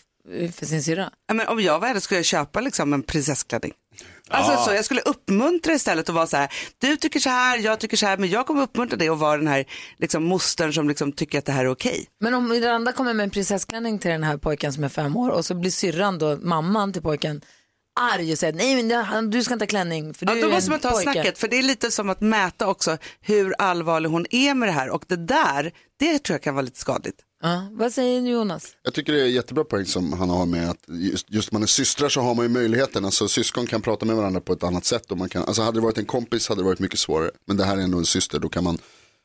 [0.53, 1.11] för sin syrra?
[1.27, 3.73] Ja, men om jag var henne skulle jag köpa liksom en prinsessklänning.
[4.29, 4.57] Alltså, Ja.
[4.65, 7.97] så jag skulle uppmuntra istället och vara så här, du tycker så här, jag tycker
[7.97, 9.65] så här, men jag kommer uppmuntra dig och vara den här
[9.97, 12.07] liksom, mostern som liksom, tycker att det här är okej.
[12.19, 15.29] Men om Miranda kommer med en prinsessklänning till den här pojken som är fem år
[15.29, 17.41] och så blir syrran då, mamman till pojken,
[17.99, 20.69] arg och säger nej men du ska inte ha klänning för du Ja, då måste
[20.71, 24.25] man ta pojke." snacket, för det är lite som att mäta också hur allvarlig hon
[24.29, 27.17] är med det här och det där, det tror jag kan vara lite skadligt.
[27.41, 28.75] Ja, vad säger Jonas?
[28.83, 31.67] Jag tycker det är jättebra poäng som han har med att just, just man är
[31.67, 34.85] systrar så har man ju möjligheten, alltså syskon kan prata med varandra på ett annat
[34.85, 37.31] sätt och man kan, alltså hade det varit en kompis hade det varit mycket svårare,
[37.45, 38.77] men det här är ändå en syster, då kan man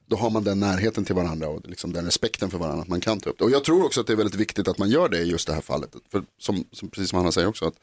[0.06, 3.00] då har man den närheten till varandra och liksom den respekten för varandra att man
[3.00, 3.44] kan ta upp det.
[3.44, 5.46] Och jag tror också att det är väldigt viktigt att man gör det i just
[5.46, 5.90] det här fallet.
[6.10, 7.74] För som, som, precis som Hanna säger också, att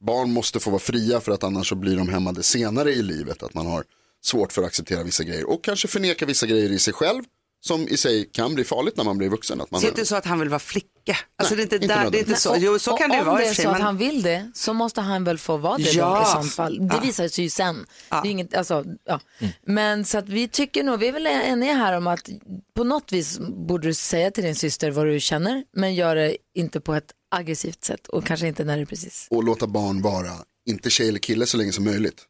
[0.00, 3.42] barn måste få vara fria för att annars så blir de hämmade senare i livet.
[3.42, 3.84] Att man har
[4.22, 7.22] svårt för att acceptera vissa grejer och kanske förneka vissa grejer i sig själv
[7.66, 9.60] som i sig kan bli farligt när man blir vuxen.
[9.60, 10.90] Att man Så det är inte så att han vill vara flicka.
[11.38, 12.54] Alltså Nej, det är inte, inte där, det är inte så.
[12.58, 13.66] Jo, så kan det ju om vara det i är så sig.
[13.66, 16.16] att men- han vill det så måste han väl få vara det Ja.
[16.16, 16.78] då, i sånt fall.
[16.88, 17.00] Det Ja.
[17.00, 17.86] visar sig ju sen.
[18.08, 19.20] Det är inget, alltså, ja.
[19.66, 22.28] Men så att vi tycker nog, vi är väl eniga här om att
[22.76, 26.36] på något vis borde du säga till din syster vad du känner men gör det
[26.54, 29.26] inte på ett aggressivt sätt och kanske inte när det är precis.
[29.30, 30.32] och låta barn vara,
[30.70, 32.22] inte tjej eller kille så länge som möjligt.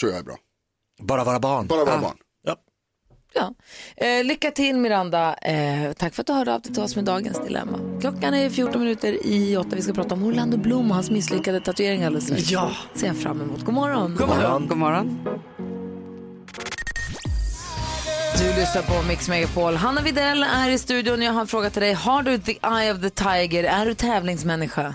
[0.00, 0.36] Tror jag är bra.
[1.02, 1.66] Bara vara barn.
[1.66, 2.16] Bara vara barn.
[3.34, 3.54] Ja.
[3.96, 5.34] Eh, lycka till Miranda.
[5.34, 7.78] Eh, tack för att du hörde av dig till oss med dagens dilemma.
[8.00, 9.68] Klockan är 14 minuter i åtta.
[9.76, 12.50] Vi ska prata om Orlando Bloom och hans misslyckade tatuering alldeles strax.
[12.50, 12.70] Ja.
[12.94, 13.64] Ser jag fram emot.
[13.64, 14.16] God morgon.
[14.18, 14.68] God morgon.
[14.68, 15.18] God morgon.
[18.38, 19.74] Du lyssnar på Mix Megapol.
[19.74, 21.22] Hanna Videll är i studion.
[21.22, 21.92] Jag har en fråga till dig.
[21.92, 23.64] Har du the eye of the tiger?
[23.64, 24.94] Är du tävlingsmänniska?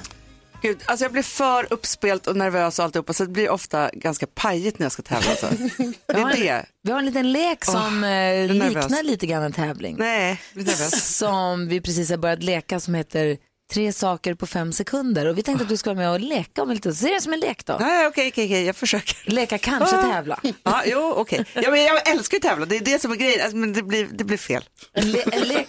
[0.62, 4.28] Gud, alltså jag blir för uppspelt och nervös och alltihopa så det blir ofta ganska
[4.28, 5.30] pajigt när jag ska tävla.
[5.30, 5.48] Alltså.
[6.08, 6.65] Det är det.
[6.84, 8.76] vi har en liten lek som nervös.
[8.76, 9.96] liknar lite grann en tävling.
[10.00, 11.17] Nej, jag blir nervös.
[11.17, 13.38] Som vi precis har börjat leka som heter
[13.73, 15.25] Tre saker på fem sekunder.
[15.25, 17.21] Och vi tänkte att du ska vara med och leka om en liten Se det
[17.21, 17.77] som en lek då.
[17.80, 19.32] Nej, okej, okej, okej, jag försöker.
[19.32, 20.01] Leka, kanske Ah.
[20.12, 20.39] tävla.
[20.63, 21.45] Ja, jo, okej.
[21.53, 23.84] Ja, men jag älskar ju tävla, det är det som är grejen, alltså, men det
[23.84, 24.63] blir, det blir fel.
[24.93, 25.67] En, le- en, lek,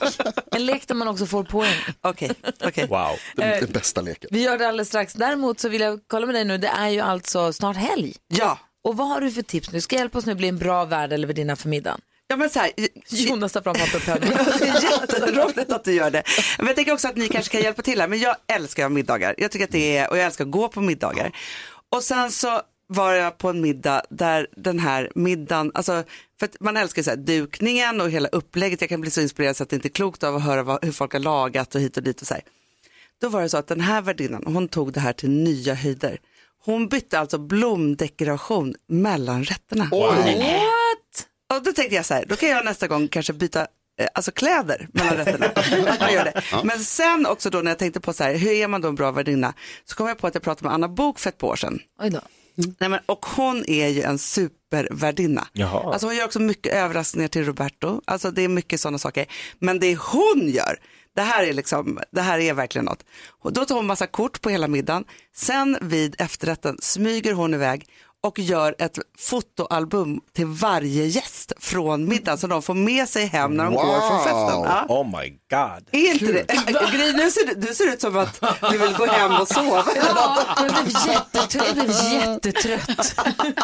[0.52, 1.74] en lek där man också får poäng.
[2.00, 2.30] Okej,
[2.64, 2.86] okej.
[2.86, 3.16] Wow.
[3.36, 4.28] Den, Eh, den bästa leken.
[4.32, 5.12] Vi gör det alldeles strax.
[5.14, 6.58] Däremot så vill jag kolla med dig nu.
[6.58, 8.14] Det är ju alltså snart helg.
[8.28, 8.58] Ja.
[8.84, 9.80] Och vad har du för tips nu?
[9.80, 12.00] Ska hjälpa oss nu bli en bra värd eller värdinna för middagen?
[12.30, 12.70] Ja, men så här,
[13.08, 14.42] Jonas tar fram papper och penna.
[14.58, 16.22] det är jätteroligt att du gör det.
[16.58, 18.08] Men jag tänker också att ni kanske kan hjälpa till här.
[18.08, 19.34] Men jag älskar att ha middagar.
[19.38, 21.32] Jag tycker att det är, och jag älskar att gå på middagar.
[21.90, 26.04] Och sen så var jag på en middag där den här middagen, alltså
[26.38, 28.80] för att man älskar så här, dukningen och hela upplägget.
[28.80, 30.84] Jag kan bli så inspirerad så att det inte är klokt av att höra vad,
[30.84, 32.42] hur folk har lagat och hit och dit och så här.
[33.20, 36.18] Då var det så att den här värdinnan, hon tog det här till nya höjder.
[36.64, 39.88] Hon bytte alltså blomdekoration mellan rätterna.
[39.92, 40.77] What?
[41.54, 43.60] Och då tänkte jag så här, då kan jag nästa gång kanske byta
[44.00, 45.46] eh, alltså kläder mellan rätterna.
[45.90, 46.42] Att man gör det.
[46.64, 48.94] Men sen också då när jag tänkte på så här, hur är man då en
[48.94, 49.54] bra värdinna?
[49.84, 51.78] Så kom jag på att jag pratade med Anna Bok för ett par år sedan.
[52.00, 52.20] Oj då.
[52.78, 55.46] Nej, men, och hon är ju en supervärdinna.
[55.52, 55.92] Jaha.
[55.92, 58.00] Alltså hon gör också mycket överraskningar till Roberto.
[58.04, 59.26] Alltså det är mycket sådana saker.
[59.58, 60.78] Men det hon gör,
[61.14, 63.04] det här är liksom, det här är verkligen något.
[63.28, 65.04] Och då tar hon massa kort på hela middagen.
[65.36, 67.86] Sen vid efterrätten smyger hon iväg
[68.26, 73.54] och gör ett fotoalbum till varje gäst från middagen så de får med sig hem
[73.54, 74.62] när de går från festen.
[74.62, 74.86] Ja.
[74.88, 75.88] Oh my god.
[75.92, 76.46] Är inte det?
[76.92, 79.84] Gry, nu ser du, du ser ut som att du vill gå hem och sova.
[79.96, 81.66] Ja, jag blev jättetrött.
[81.66, 83.14] Jag blev jättetrött.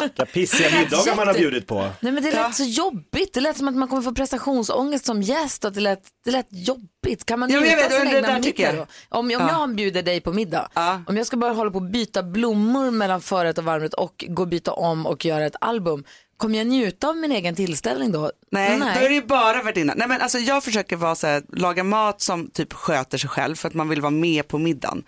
[0.01, 1.89] Vilka pissiga middagar man har bjudit på.
[1.99, 3.33] Nej men det lät så jobbigt.
[3.33, 6.47] Det lät som att man kommer få prestationsångest som gäst och det lät, det lät
[6.49, 6.91] jobbigt.
[7.25, 8.75] Kan man Ja, njuta vet, av sin det egna middag jag.
[8.75, 8.85] då?
[9.09, 9.49] Om, om Ja.
[9.51, 10.69] jag bjuder dig på middag,
[11.07, 14.41] om jag ska bara hålla på och byta blommor mellan förrätt och varmrätt och gå
[14.41, 16.03] och byta om och göra ett album,
[16.37, 18.31] kommer jag njuta av min egen tillställning då?
[18.51, 19.93] Nej, då är det ju bara värdinna.
[19.97, 23.55] Nej, men alltså, jag försöker vara så här, laga mat som typ sköter sig själv
[23.55, 25.03] för att man vill vara med på middagen.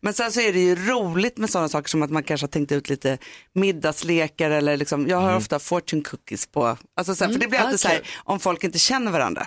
[0.00, 2.48] Men sen så är det ju roligt med sådana saker som att man kanske har
[2.48, 3.18] tänkt ut lite
[3.52, 7.48] middagslekar eller liksom, jag har ofta fortune cookies på, alltså så här, för Mm, det
[7.48, 9.46] blir ja, alltid så här om folk inte känner varandra.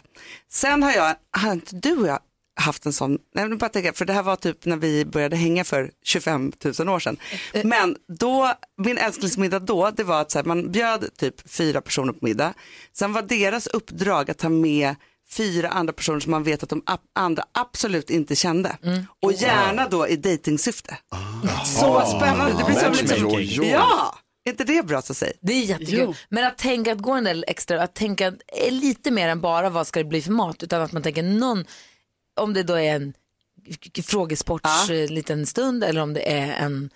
[0.51, 2.19] Sen har jag, har inte du och jag
[2.55, 5.35] haft en sån, nej, men bara tänka, för det här var typ när vi började
[5.35, 7.17] hänga för 25 000 år sedan.
[7.53, 11.81] Eh, Men då, min älsklingsmiddag då, det var att så här, man bjöd typ fyra
[11.81, 12.53] personer på middag.
[12.93, 14.95] Sen var deras uppdrag att ta med
[15.31, 16.83] fyra andra personer som man vet att de
[17.15, 18.77] andra absolut inte kände.
[18.83, 19.05] Mm.
[19.21, 20.97] Och gärna då i dejtingsyfte.
[21.65, 22.05] Så Ah.
[22.17, 22.93] spännande, det blir som
[23.37, 24.17] liksom, ja.
[24.43, 25.31] Är inte det bra så säg?
[25.41, 26.15] Det är jättekul.
[26.29, 29.69] Men att tänka att gå den där extra, att tänka är lite mer än bara
[29.69, 31.65] vad ska det bli för mat, utan att man tänker någon,
[32.39, 33.13] om det då är en
[34.03, 36.89] frågesports eh, liten stund eller om det är en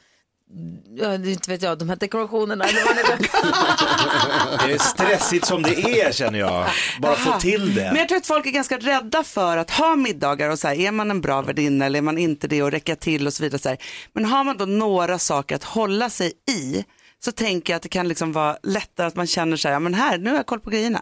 [0.97, 2.65] Ja, inte vet jag, de här dekorationerna.
[2.65, 4.67] Eller vad det är.
[4.67, 6.67] Det är stressigt som det är känner jag.
[7.01, 7.81] Bara få till det.
[7.81, 10.75] Men jag tror att folk är ganska rädda för att ha middagar och så här,
[10.75, 13.43] är man en bra värdinna eller är man inte det och räcka till och så
[13.43, 13.61] vidare.
[13.61, 13.77] Så här.
[14.13, 16.85] Men har man då några saker att hålla sig i
[17.19, 19.79] så tänker jag att det kan liksom vara lättare att man känner så här, ja
[19.79, 21.01] men här, nu har jag koll på grejerna.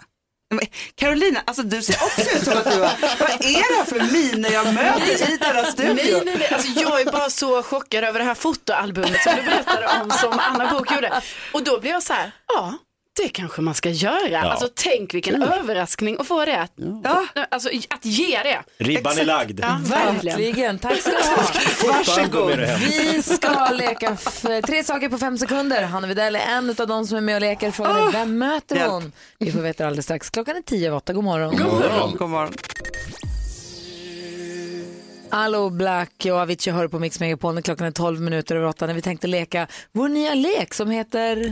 [0.96, 4.13] Carolina, alltså du ser också ut som att du har, vad är det här för
[4.13, 5.94] miner jag möter i denna studio?
[5.96, 6.54] Nej, nej, nej.
[6.54, 10.39] Alltså, jag är bara så chockad över det här fotoalbumet som du berättade om som
[10.39, 11.22] Anna Bok gjorde.
[11.52, 12.74] Och då blir jag så här, ja,
[13.15, 14.30] det kanske man ska göra.
[14.30, 14.39] Ja.
[14.39, 16.67] Alltså tänk vilken överraskning att få det.
[17.04, 17.26] Ja.
[17.52, 18.63] Alltså att ge det.
[18.78, 19.60] Ribban är lagd.
[19.63, 20.80] Ja, verkligen.
[20.80, 21.93] Tack ska du ha.
[21.93, 22.60] Varsågod.
[22.80, 24.17] Vi ska leka
[24.65, 25.84] tre saker på fem sekunder.
[25.84, 27.71] Hanna Widell är en av de som är med och leker.
[27.71, 28.91] Frågan är, vem möter hjälp.
[28.91, 29.12] hon?
[29.39, 30.30] Vi får veta alldeles strax.
[30.30, 31.13] Klockan är tio över åtta.
[31.13, 31.58] God morgon.
[31.58, 32.15] God morgon.
[32.17, 32.54] God morgon.
[35.30, 38.88] Allo Black och Avicii hör på Mix Megapol när klockan är 12 minuter över åtta
[38.88, 41.52] när vi tänkte leka vår nya lek som heter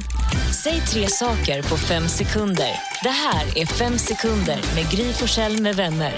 [0.54, 2.80] Säg tre saker på fem sekunder.
[3.04, 6.14] Det här är Fem sekunder med Gry Forssell med vänner.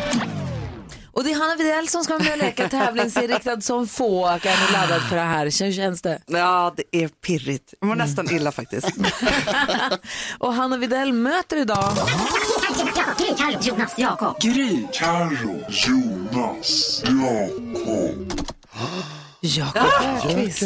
[1.11, 4.27] Och det är Hanna Widell som ska vara med och leka tävlingsinriktad som få.
[4.27, 5.43] Är ni laddad för det här?
[5.65, 6.21] Hur känns det?
[6.27, 7.73] Ja, det är pirrigt.
[7.79, 8.87] Jag mår nästan illa faktiskt.
[10.37, 11.93] Och Hanna Widell möter idag
[13.37, 14.41] Carro, Jonas, Jakob.
[14.41, 14.77] Gry.
[14.93, 18.43] Carro, Jonas, Jakob.
[19.45, 19.81] Jakob
[20.25, 20.63] Öqvist.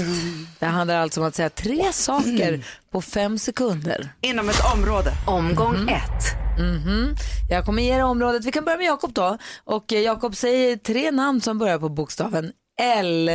[0.60, 4.10] Det handlar alltså om att säga tre saker på fem sekunder.
[4.22, 5.12] Inom ett område.
[5.28, 6.60] Omgång ett.
[6.60, 7.16] Mhm.
[7.50, 8.46] Jag kommer ge er området.
[8.46, 9.38] Vi kan börja med Jakob då.
[9.64, 13.32] Och eh, Jakob säger tre namn som börjar på bokstaven L.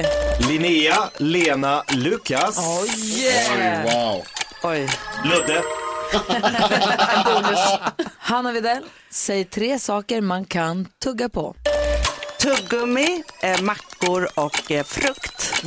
[0.49, 2.59] Linnea, Lena, Lukas.
[2.59, 3.83] Oh yeah!
[3.85, 4.23] Wow.
[4.63, 4.89] Oj.
[5.25, 5.63] Ludde.
[8.19, 11.55] Hanna Widell, säg tre saker man kan tugga på.
[12.43, 15.63] Tuggummi, eh, mackor och eh, frukt.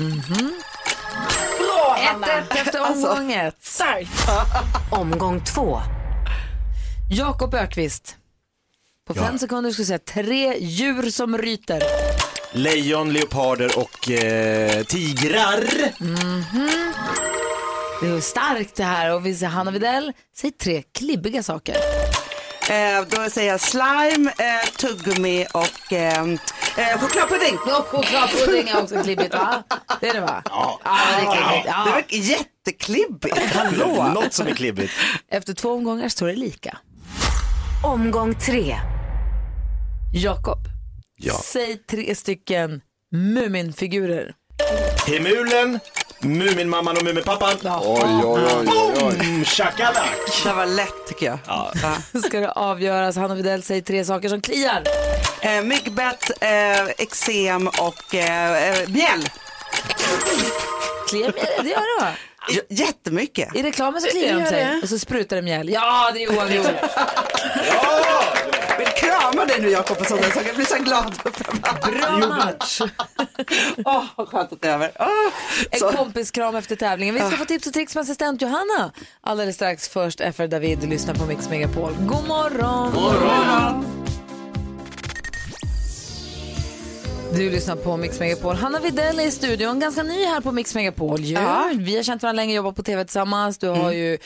[1.60, 3.58] Bra Ett, ett efter omgång ett.
[3.66, 4.30] Starkt.
[4.92, 5.82] Omgång två.
[7.12, 8.16] Jakob Ökvist.
[9.08, 9.38] På fem Ja.
[9.38, 11.84] sekunder ska jag säga tre djur som ryter.
[12.52, 15.64] Lejon, leoparder och eh, tigrar.
[16.04, 16.94] Mhm.
[18.02, 21.76] Det är starkt det här och vi säger Hanna Widell, säg tre klibbiga saker.
[22.70, 26.24] Eh, då säger jag slime, eh, tuggummi och eh,
[26.78, 27.58] eh, chokladpudding.
[27.68, 29.64] Ja, chokladpudding är också klibbigt va?
[30.02, 30.42] Det är det va?
[30.46, 31.64] Ja, det är klibbigt.
[31.64, 31.86] Det Ja.
[31.92, 33.38] var jätteklibbigt.
[33.56, 34.12] Hallå.
[34.14, 34.94] Något som är klibbigt.
[35.32, 36.78] Efter två omgångar står det lika.
[37.84, 38.76] Omgång tre.
[40.14, 40.60] Jakob,
[41.18, 41.34] Ja.
[41.44, 44.34] säg tre stycken Muminfigurer.
[45.08, 45.80] Hemulen,
[46.20, 47.50] Muminmamman och Muminpappan.
[47.64, 49.46] Oj, oj, oj, oj, oj.
[49.46, 50.44] Shakalak.
[50.44, 51.40] Det var lätt tycker jag.
[51.48, 51.72] Ja.
[52.22, 53.16] Ska det avgöras.
[53.16, 54.84] Hanna Widell säger tre saker som kliar.
[55.42, 59.30] Eh, myggbett, eh, eksem och eh, eh, mjäll.
[61.10, 61.64] Kliar mjäll?
[61.64, 62.12] Det gör det va?
[62.50, 63.56] J- jättemycket.
[63.56, 64.80] I reklamen så kliar de sig det?
[64.84, 65.70] och så sprutar det mjäll.
[65.70, 66.68] Ja, det är oavgjort.
[68.78, 70.48] Vill krama dig nu Jakob och sådana saker.
[70.48, 71.16] Jag blir så glad.
[71.92, 72.82] Bra match.
[73.86, 74.92] Åh, vad skönt att det är över.
[75.00, 75.08] Åh,
[75.72, 75.90] En så.
[75.92, 77.16] kompiskram efter tävlingen.
[77.16, 78.92] Vi ska få tips och tricks med assistent Johanna.
[79.22, 81.94] Alldeles strax först FR David lyssnar på Mix Megapol.
[82.00, 82.92] God morgon!
[82.92, 83.95] God morgon!
[87.36, 88.56] Du lyssnar på Mix Megapol.
[88.56, 91.22] Hanna Widell är i studion, ganska ny här på Mix Megapol.
[91.22, 91.34] Ju.
[91.34, 91.72] Ja.
[91.80, 93.58] Vi har känt varandra länge, jobbat på tv tillsammans.
[93.58, 94.18] Du har ju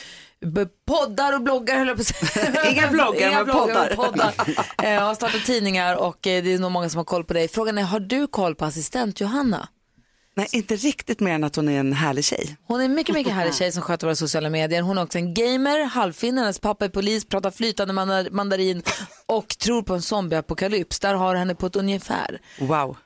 [0.46, 2.64] b- poddar och bloggar höll jag på att säga.
[2.72, 4.32] Inga bloggar, men bloggar, poddar.
[4.32, 4.94] poddar.
[4.94, 7.48] Eh, har startat tidningar och eh, det är nog många som har koll på dig.
[7.48, 9.68] Frågan är, har du koll på assistent Johanna?
[10.34, 12.56] Nej, inte riktigt mer än att hon är en härlig tjej.
[12.66, 14.82] Hon är en mycket, mycket härlig tjej som sköter våra sociala medier.
[14.82, 18.82] Hon är också en gamer, halvfinne, hennes pappa är polis, pratar flytande mandar- mandarin
[19.26, 21.00] och tror på en zombieapokalyps.
[21.00, 22.40] Där har henne på ett ungefär.
[22.60, 22.96] Wow.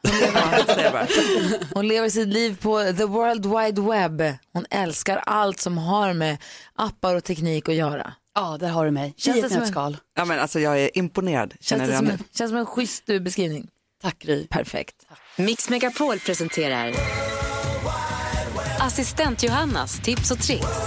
[1.74, 4.36] Hon lever sitt liv på the world wide web.
[4.52, 6.36] Hon älskar allt som har med
[6.74, 8.12] appar och teknik att göra.
[8.34, 9.14] Ja, där har du mig.
[9.16, 9.96] Känns I det ett nötskal.
[10.16, 11.50] Ja, men alltså, jag är imponerad.
[11.60, 13.68] Känns Känner det som en, känns som en schysst beskrivning?
[14.02, 14.46] Tack Gry.
[14.46, 14.94] Perfekt.
[15.38, 16.92] Mix Megapol presenterar
[18.80, 20.66] Assistent Johannas tips och tricks.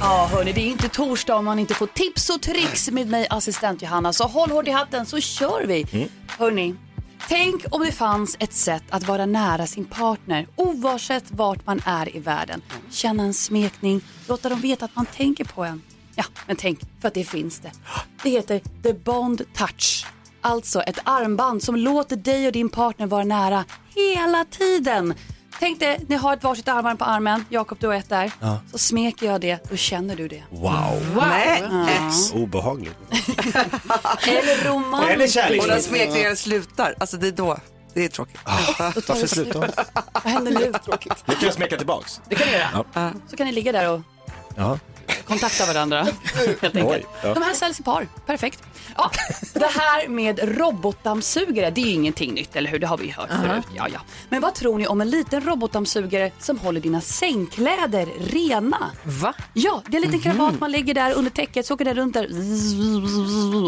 [0.00, 3.26] Ja, hörni, det är inte torsdag om man inte får tips och tricks med mig,
[3.30, 4.12] assistent Johanna.
[4.12, 6.08] Så håll hårt i hatten så kör vi.
[6.28, 6.74] Hörni,
[7.28, 12.16] tänk om det fanns ett sätt att vara nära sin partner oavsett vart man är
[12.16, 12.62] i världen.
[12.90, 15.82] Känna en smekning, låta dem veta att man tänker på en.
[16.18, 17.70] Ja, men tänk, för att det finns det.
[18.22, 20.06] Det heter The Bond Touch.
[20.40, 23.64] Alltså ett armband som låter dig och din partner vara nära
[23.96, 25.14] hela tiden.
[25.58, 28.32] Tänk dig, ni har ett varsitt armarm på armen, Jakob du har ett där.
[28.40, 28.60] Ja.
[28.72, 30.42] Så smeker jag det, då känner du det.
[30.50, 31.22] Wow.
[31.30, 31.62] Nej.
[32.34, 32.96] Obehagligt.
[34.28, 35.14] Eller romantiskt.
[35.14, 35.62] Eller kärleksfullt.
[35.62, 37.58] Och när smekningen slutar, alltså det är då,
[37.94, 38.40] det är tråkigt.
[39.08, 39.68] Varför slutar hon?
[40.12, 40.72] Vad händer nu?
[40.84, 41.24] Tråkigt.
[41.26, 42.20] Nu kan jag smeka tillbaks.
[42.28, 42.84] Det kan ni göra.
[42.94, 43.10] Ja.
[43.30, 44.00] Så kan ni ligga där och
[44.56, 44.78] Ja.
[45.26, 46.04] Kontakta varandra.
[46.60, 47.06] Helt Oj, enkelt.
[47.22, 47.34] ja.
[47.34, 48.62] De här säljs i par, perfekt.
[48.96, 49.10] Ja,
[49.54, 52.78] det här med robotdammsugare, det är ju ingenting nytt, eller hur?
[52.78, 53.42] Det har vi hört Aha.
[53.42, 53.64] förut.
[53.76, 54.00] Ja, ja.
[54.28, 58.90] Men vad tror ni om en liten robotdammsugare som håller dina sängkläder rena?
[59.04, 59.34] Va?
[59.54, 60.38] Ja, det är en liten Mhm.
[60.38, 62.28] krabat man lägger där under täcket, så åker den runt där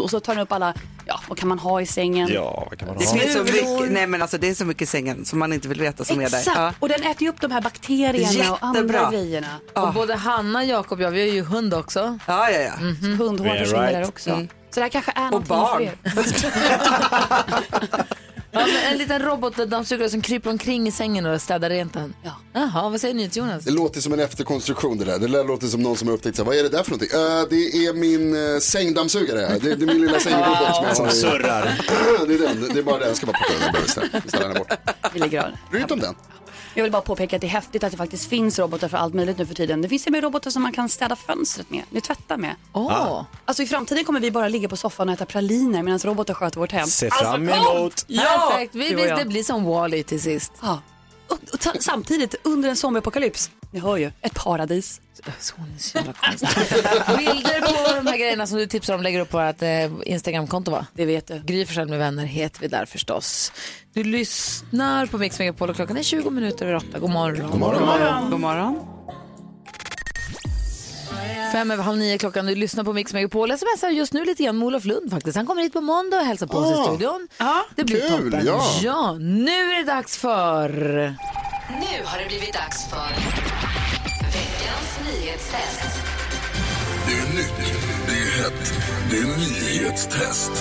[0.03, 0.73] och så tar den upp alla,
[1.05, 2.29] ja, vad kan man ha i sängen?
[2.33, 3.13] Ja, vad kan man Det ha?
[3.17, 5.67] finns så mycket, nej men alltså det är så mycket i sängen som man inte
[5.67, 6.37] vill veta som är där.
[6.37, 9.11] Exakt, och den äter ju upp de här bakterierna och andra Jättebra.
[9.11, 9.47] grejerna.
[9.73, 12.19] Och både Hanna, Jakob och jag, vi har ju hund också.
[12.27, 12.73] Ja, ja, ja.
[12.73, 13.17] Mm.
[13.17, 13.97] Hundhår Yeah, försvinner right.
[13.97, 14.29] där också.
[14.29, 14.47] Mm.
[14.47, 15.89] Så det här kanske är någonting barn.
[18.53, 22.13] Ja, en liten robotdammsugare som kryper omkring i sängen och städar rent den.
[22.23, 22.31] Ja.
[22.53, 23.63] Jaha, vad säger ni till Jonas?
[23.63, 25.19] Det låter som en efterkonstruktion det där.
[25.19, 27.09] Det där låter som någon som har upptäckt vad är det där för någonting?
[27.13, 29.59] Eh, det är min uh, sängdammsugare.
[29.59, 31.09] Det, det är min lilla sängrobot som jag har.
[31.09, 31.63] surrar.
[32.27, 32.73] det är den.
[32.73, 33.07] Det är bara den.
[33.07, 34.29] Jag ska bara plocka den där istället.
[34.29, 34.73] Ställa den bort.
[35.13, 35.51] Vi lägger av.
[35.69, 36.15] Bry dig inte om den.
[36.73, 39.13] Jag vill bara påpeka att det är häftigt att det faktiskt finns robotar för allt
[39.13, 39.81] möjligt nu för tiden.
[39.81, 42.55] Det finns ju med robotar som man kan städa fönstret med, ni tvättar med.
[42.73, 43.23] Åh.
[43.45, 46.59] Alltså i framtiden kommer vi bara ligga på soffan och äta praliner medan robotar sköter
[46.59, 46.87] vårt hem.
[46.87, 48.05] Se Alltså, fram emot.
[48.07, 48.49] Ja!
[48.51, 50.51] Perfekt, vi, och vi, det blir som Wall-E till sist.
[50.61, 50.81] Ja.
[51.27, 55.01] Och, och samtidigt, under en zombieapokalyps, ni hör ju, ett paradis.
[55.39, 56.49] Så hon är så jävla konstig.
[57.17, 60.71] Bilder på de här grejerna som du tipsar om lägger upp på vårt eh, Instagramkonto
[60.71, 60.85] va?
[60.93, 61.41] Det vet du.
[61.45, 63.51] Gry Forssell med vänner heter vi där förstås.
[63.93, 66.99] Du lyssnar på Mix Megapol och klockan är 20 minuter över åtta.
[66.99, 67.51] God morgon.
[67.51, 68.31] God morgon.
[68.31, 68.79] God morgon.
[71.51, 72.45] Fem över halv nio klockan.
[72.45, 73.49] Du lyssnar på Mix Megapol.
[73.49, 75.37] Jag smsar just nu lite grann med Olof Lund faktiskt.
[75.37, 77.27] Han kommer hit på måndag och hälsar på oss i studion.
[77.75, 78.45] det blir kul, toppen.
[78.45, 78.79] ja.
[78.81, 80.69] ja, nu är det dags för...
[81.69, 83.60] Nu har det blivit dags för
[85.41, 85.99] nyhetstest.
[87.07, 87.73] Det är nytt,
[88.07, 88.73] det är hett,
[89.09, 90.51] det är nyhetstest.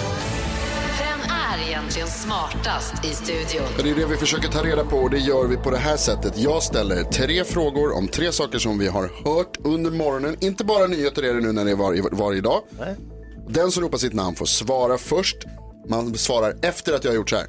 [0.99, 3.67] Vem är egentligen smartast i studion?
[3.83, 5.97] Det är det vi försöker ta reda på och det gör vi på det här
[5.97, 6.39] sättet.
[6.39, 10.37] Jag ställer tre frågor om tre saker som vi har hört under morgonen.
[10.41, 12.63] Inte bara nyheter är det nu när det är varje, varje dag.
[13.49, 15.37] Den som ropar sitt namn får svara först.
[15.89, 17.47] Man svarar efter att jag har gjort så här.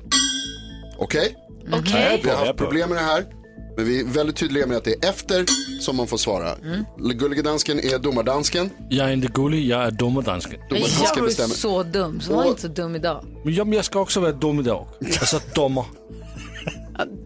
[0.97, 1.35] Okej?
[1.73, 2.21] Okej.
[2.23, 3.40] Vi har haft problem med det här.
[3.81, 5.45] Men vi är väldigt tydliga med att det är efter
[5.81, 6.55] som man får svara.
[6.55, 6.85] Mm.
[6.97, 8.69] Gullige dansken är domardansken.
[8.89, 10.59] Jag är inte gullig, jag är dommerdansken.
[10.69, 11.53] Domardansken Jag bestämmer.
[11.55, 13.25] så dum, så var Och- inte så dum idag.
[13.43, 14.87] Men jag, jag ska också vara dum idag.
[15.19, 15.85] Alltså dommer.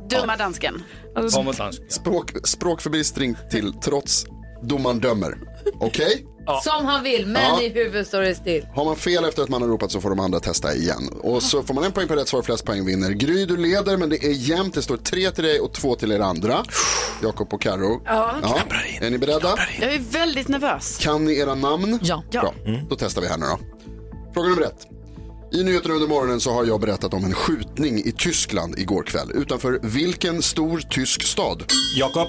[0.09, 0.83] Dumma dansken.
[1.35, 1.85] Dommerdansken.
[1.89, 4.25] Språk, språkförbistring till trots.
[4.63, 5.37] Domaren dömer.
[5.79, 6.25] Okej?
[6.63, 7.61] Som han vill, men Ja.
[7.61, 8.67] i huvudet står det still.
[8.75, 11.09] Har man fel efter att man har ropat så får de andra testa igen.
[11.21, 13.11] Och så får man en poäng per rätt svar, flest poäng vinner.
[13.11, 14.73] Gry, du leder men det är jämnt.
[14.73, 16.63] Det står tre till dig och två till er andra.
[17.23, 18.01] Jakob och Karo.
[18.05, 18.39] Ja.
[19.01, 19.55] Är ni beredda?
[19.81, 20.97] Jag är väldigt nervös.
[20.97, 21.99] Kan ni era namn?
[22.01, 22.23] Ja.
[22.31, 22.53] Bra,
[22.89, 23.59] då testar vi här nu då.
[24.33, 24.87] Fråga nummer ett.
[25.53, 29.31] I nyheterna under morgonen så har jag berättat om en skjutning i Tyskland igår kväll.
[29.33, 31.63] Utanför vilken stor tysk stad?
[31.95, 32.27] Jakob.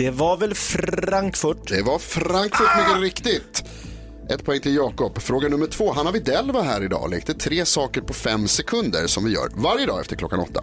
[0.00, 1.68] Det var väl Frankfurt?
[1.68, 3.64] Det var Frankfurt mycket riktigt.
[4.30, 5.22] Ett poäng till Jakob.
[5.22, 5.92] Fråga nummer två.
[5.92, 9.48] Hanna Widell var här idag och lekte tre saker på fem sekunder som vi gör
[9.54, 10.62] varje dag efter klockan åtta.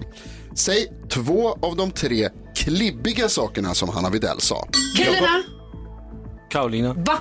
[0.56, 4.68] Säg två av de tre klibbiga sakerna som Hanna Widell sa.
[4.98, 5.44] Carolina,
[6.50, 6.94] Karolina.
[6.94, 7.18] Va?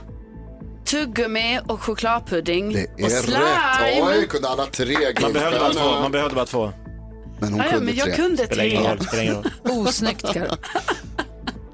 [0.84, 2.72] tuggummi och chokladpudding.
[2.72, 3.38] Det och är slime.
[3.40, 4.18] rätt.
[4.20, 6.00] Oj, kunde alla tre Man behövde bara två.
[6.00, 6.72] Man behövde bara två.
[7.40, 8.16] Men hon Ja, kunde men jag tre.
[8.16, 9.34] kunde tre.
[9.62, 10.56] Osnyggt Karo.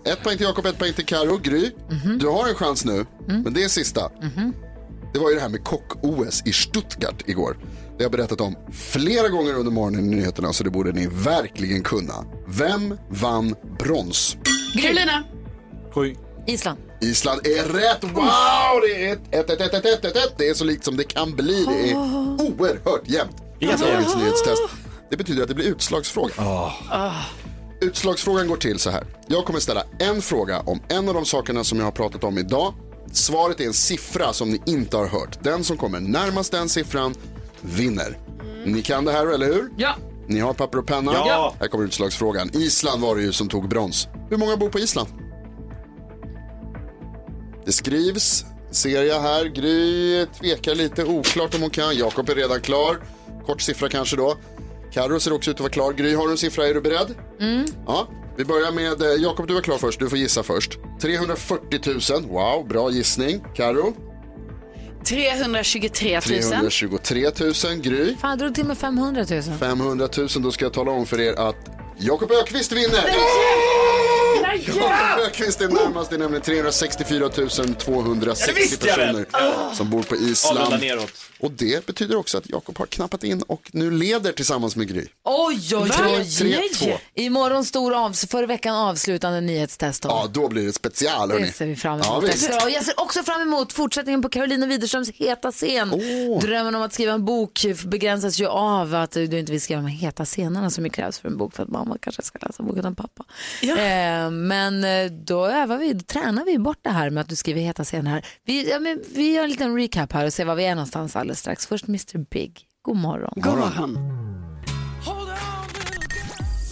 [0.04, 1.38] Ett poäng till Jakob, ett poäng till Karo.
[1.42, 2.18] Gry, Mhm.
[2.18, 4.10] du har en chans nu, men det är sista.
[5.12, 7.56] Det var ju det här med kock-OS i Stuttgart igår.
[7.62, 11.06] Det har jag berättat om flera gånger under morgonen i nyheterna, så det borde ni
[11.06, 12.24] verkligen kunna.
[12.46, 14.36] Vem vann brons?
[14.82, 15.24] Carolina,
[15.94, 16.16] Gry.
[16.46, 16.78] Island.
[17.00, 18.04] Island är rätt!
[18.04, 18.80] Wow!
[18.82, 20.34] Det är ett, ett, ett, ett, ett, ett, ett, ett.
[20.38, 21.64] Det är så likt som det kan bli.
[21.64, 21.94] Det är
[22.42, 23.36] oerhört jämnt.
[23.60, 24.62] Dagens nyhetstest.
[25.10, 26.32] Det betyder att det blir utslagsfråga.
[27.82, 29.04] Utslagsfrågan går till så här.
[29.26, 32.38] Jag kommer ställa en fråga om en av de sakerna som jag har pratat om
[32.38, 32.74] idag.
[33.12, 35.38] Svaret är en siffra som ni inte har hört.
[35.42, 37.14] Den som kommer närmast den siffran
[37.60, 38.18] vinner.
[38.66, 39.70] Ni kan det här, eller hur?
[39.76, 39.94] Ja.
[40.26, 41.12] Ni har papper och penna?
[41.12, 41.54] Ja.
[41.60, 42.50] Här kommer utslagsfrågan.
[42.54, 44.08] Island var det ju som tog brons.
[44.30, 45.08] Hur många bor på Island?
[47.64, 49.44] Det skrivs, ser jag här.
[49.44, 51.96] Gry tvekar lite, oklart om hon kan.
[51.96, 53.00] Jakob är redan klar.
[53.46, 54.36] Kort siffra kanske då.
[54.92, 55.92] Carro ser också ut att vara klar.
[55.92, 56.66] Gry, har du en siffra?
[56.66, 57.14] Är du beredd?
[57.40, 57.64] Mm.
[57.86, 60.00] Ja, vi börjar med eh, Jakob, du var klar först.
[60.00, 60.78] Du får gissa först.
[61.00, 61.80] 340
[62.12, 62.22] 000.
[62.28, 63.44] Wow, bra gissning.
[63.54, 63.92] Carro,
[65.04, 66.22] 323 000.
[67.02, 67.30] 323
[67.70, 67.80] 000.
[67.80, 69.42] Gry, Fan, jag drog till med 500 000.
[69.42, 70.28] 500 000.
[70.40, 71.56] Då ska jag tala om för er att
[71.98, 73.04] Jakob Ökvist vinner!
[74.56, 79.24] Jakob Ökvist är närmast, det är nämligen 364 260 Ja, det visste jag väl.
[79.24, 80.74] personer som bor på Island.
[81.40, 85.06] Och det betyder också att Jakob har knappat in och nu leder tillsammans med Gry.
[85.24, 85.90] Oj, oj,
[86.80, 87.00] oj.
[87.14, 90.04] Imorgon stor avs förra veckan avslutande nyhetstest.
[90.04, 91.46] Ja, då blir det special hörni.
[91.46, 92.24] Det ser vi fram emot.
[92.50, 95.90] Ja, jag ser också fram emot fortsättningen på Carolina Widerströms heta scen.
[96.40, 99.86] Drömmen om att skriva en bok begränsas ju av att du inte vill skriva de
[99.88, 102.84] heta scenerna som ju krävs för en bok för att mamma kanske ska läsa boken
[102.84, 103.24] om pappa.
[103.62, 107.36] Eh, men eh, då övar vi, då tränar vi bort det här med att du
[107.36, 108.26] skriver heta scener här.
[108.44, 111.16] Vi, ja, men, vi gör en liten recap här och ser var vi är någonstans
[111.16, 111.66] alldeles strax.
[111.66, 112.66] Först Mr Big.
[112.82, 113.32] God morgon.
[113.36, 113.98] God morgon.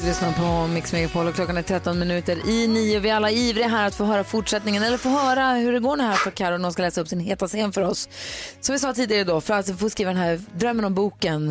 [0.00, 3.00] Du lyssnar på Mix Megapol och klockan är 13 minuter i nio.
[3.00, 5.96] Vi är alla ivriga här att få höra fortsättningen eller få höra hur det går
[5.96, 8.08] nu här för Karo när hon ska läsa upp sin heta scen för oss.
[8.60, 11.50] Som vi sa tidigare då, för att få skriva den här drömmen om boken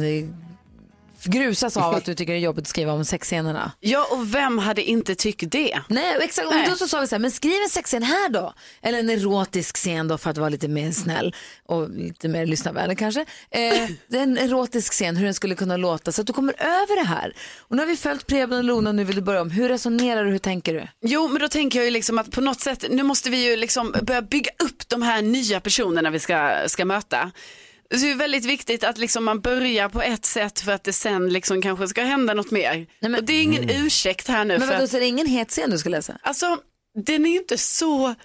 [1.24, 3.72] grusas av att du tycker det är jobbigt att skriva om sexscenerna.
[3.80, 5.80] Ja, och vem hade inte tyckt det?
[5.88, 6.48] Nej, exakt.
[6.48, 8.54] Och då så sa vi så här, men skriv en sexscen här då.
[8.82, 13.00] Eller en erotisk scen då för att vara lite mer snäll och lite mer lyssnarvänlig
[13.00, 13.26] kanske.
[13.52, 13.90] Eh,
[14.22, 17.34] en erotisk scen, hur den skulle kunna låta så att du kommer över det här.
[17.60, 19.52] Och nu har vi följt Preben och Lona, nu vill du börja om.
[19.52, 20.88] Hur resonerar du, hur tänker du?
[21.02, 23.56] Jo, men då tänker jag ju liksom att på något sätt, nu måste vi ju
[23.56, 27.32] liksom börja bygga upp de här nya personerna vi ska, ska möta.
[27.94, 30.94] Så det är väldigt viktigt att liksom man börjar på ett sätt för att det
[30.94, 32.88] sen liksom kanske ska hända något mer.
[33.18, 34.58] och det är ingen ursäkt här nu.
[34.60, 36.18] Men vadå, att, så är det ingen het scen du ska läsa?
[36.24, 36.58] alltså,
[37.06, 38.16] den är ju inte så,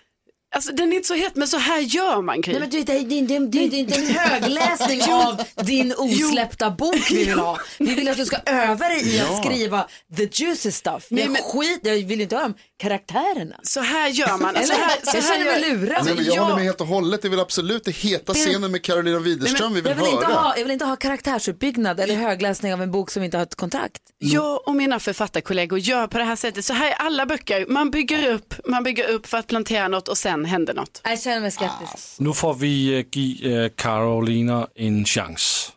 [0.54, 2.52] alltså den är inte så het, men så här gör man Gry.
[2.52, 7.24] Nej, men du, det, det, det, är inte en högläsning av din osläppta bok vi
[7.24, 7.58] vill ha.
[7.78, 11.06] Vi vill att du ska öva dig i att skriva the juicy stuff.
[11.10, 13.56] Men, Nej, men- skit, jag vill inte höra om karaktärerna.
[13.62, 14.56] Så här gör man.
[14.56, 14.66] Eller?
[14.66, 16.04] Så här, så jag här känner mig lurad.
[16.04, 17.22] Nej, men jag håller med helt och hållet.
[17.22, 20.12] Det är väl absolut det heta Det- scenen med Carolina Widerström vi vill jag, vill
[20.14, 20.34] inte höra.
[20.36, 23.54] ha, jag vill inte ha karaktärsuppbyggnad eller högläsning av en bok som inte har ett
[23.54, 24.02] kontrakt.
[24.18, 26.64] Jag och mina författarkollegor gör på det här sättet.
[26.64, 27.66] Så här är alla böcker.
[27.68, 31.00] Man bygger upp, man bygger upp för att plantera något och sen händer något.
[31.04, 32.14] Jag känner mig skeptisk.
[32.18, 35.72] Nu får vi eh, ge eh, Carolina en chans.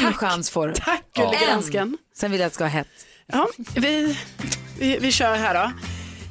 [0.00, 0.74] en chans får du.
[0.74, 1.34] Tack Ja.
[1.74, 1.96] En.
[2.16, 2.88] Sen vill jag att det ska vara hett.
[3.26, 4.16] Ja, vi,
[4.78, 5.72] vi, vi kör här då.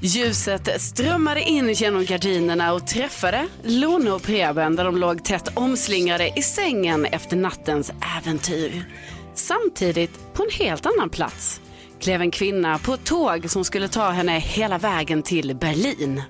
[0.06, 6.34] Ljuset strömmade in genom gardinerna och träffade Lone och Preben där de låg tätt omslingrade
[6.36, 8.86] i sängen efter nattens äventyr.
[9.34, 11.62] Samtidigt, på en helt annan plats,
[12.00, 16.22] klev en kvinna på ett tåg som skulle ta henne hela vägen till Berlin.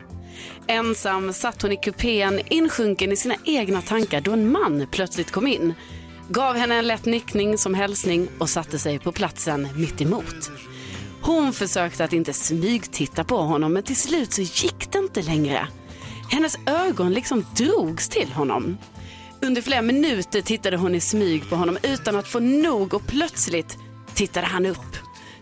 [0.67, 5.47] Ensam satt hon i kupén insjunken i sina egna tankar då en man plötsligt kom
[5.47, 5.73] in.
[6.29, 10.51] Gav henne en lätt nickning som hälsning och satte sig på platsen mitt emot.
[11.25, 15.67] Hon försökte att inte smygtitta på honom men till slut så gick det inte längre.
[16.31, 18.77] Hennes ögon liksom drogs till honom.
[19.41, 23.77] Under flera minuter tittade hon i smyg på honom utan att få nog och plötsligt
[24.13, 24.97] tittade han upp.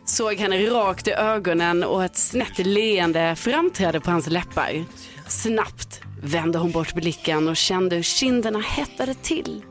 [0.05, 4.85] Såg henne rakt i ögonen och ett snett leende framträdde på hans läppar.
[5.27, 9.63] Snabbt vände hon bort blicken och kände hur kinderna hettade till.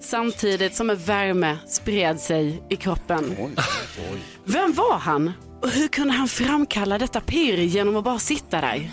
[0.00, 3.36] Samtidigt som en värme spred sig i kroppen.
[4.44, 5.32] Vem var han?
[5.62, 8.90] Och hur kunde han framkalla detta pirr genom att bara sitta där?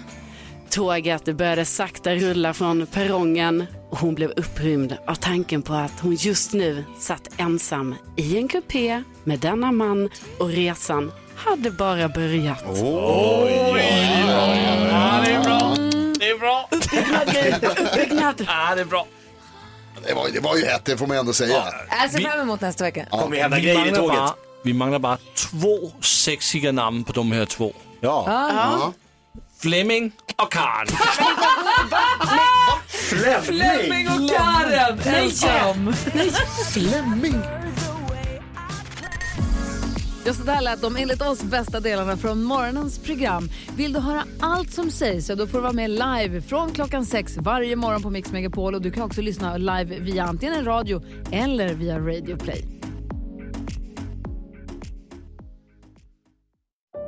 [0.70, 6.16] Tåget började sakta rulla från perrongen och hon blev upprymd av tanken på att hon
[6.16, 10.10] just nu satt ensam i en kupé med denna man
[10.40, 12.64] och resan hade bara börjat.
[12.68, 12.80] Oj,
[14.90, 15.76] Ja, det är bra.
[16.20, 16.70] Det är bra.
[16.72, 18.44] Uppbyggnad.
[18.48, 19.08] Ja, det är bra.
[20.08, 21.64] Det var, det var ju hett, det får man ändå säga.
[22.02, 23.06] Jag ser fram emot nästa vecka.
[23.12, 24.20] Kommer hända grejer i tåget.
[24.64, 27.74] Vi manglar bara två sexiga namn på de här två.
[28.02, 28.24] Ja.
[28.28, 28.94] Ja.
[29.62, 30.88] Fleming och Karen.
[33.44, 35.94] Flemming och Karen ensam.
[36.14, 36.32] Nej,
[36.74, 37.42] Flemming.
[40.26, 43.50] Ja, så där lät de enligt oss bästa delarna från morgonens program.
[43.76, 47.06] Vill du höra allt som sägs så då får du vara med live från klockan
[47.06, 50.66] sex varje morgon på Mix Megapol och du kan också lyssna live via antingen en
[50.66, 51.02] radio
[51.32, 52.73] eller via Radio Play.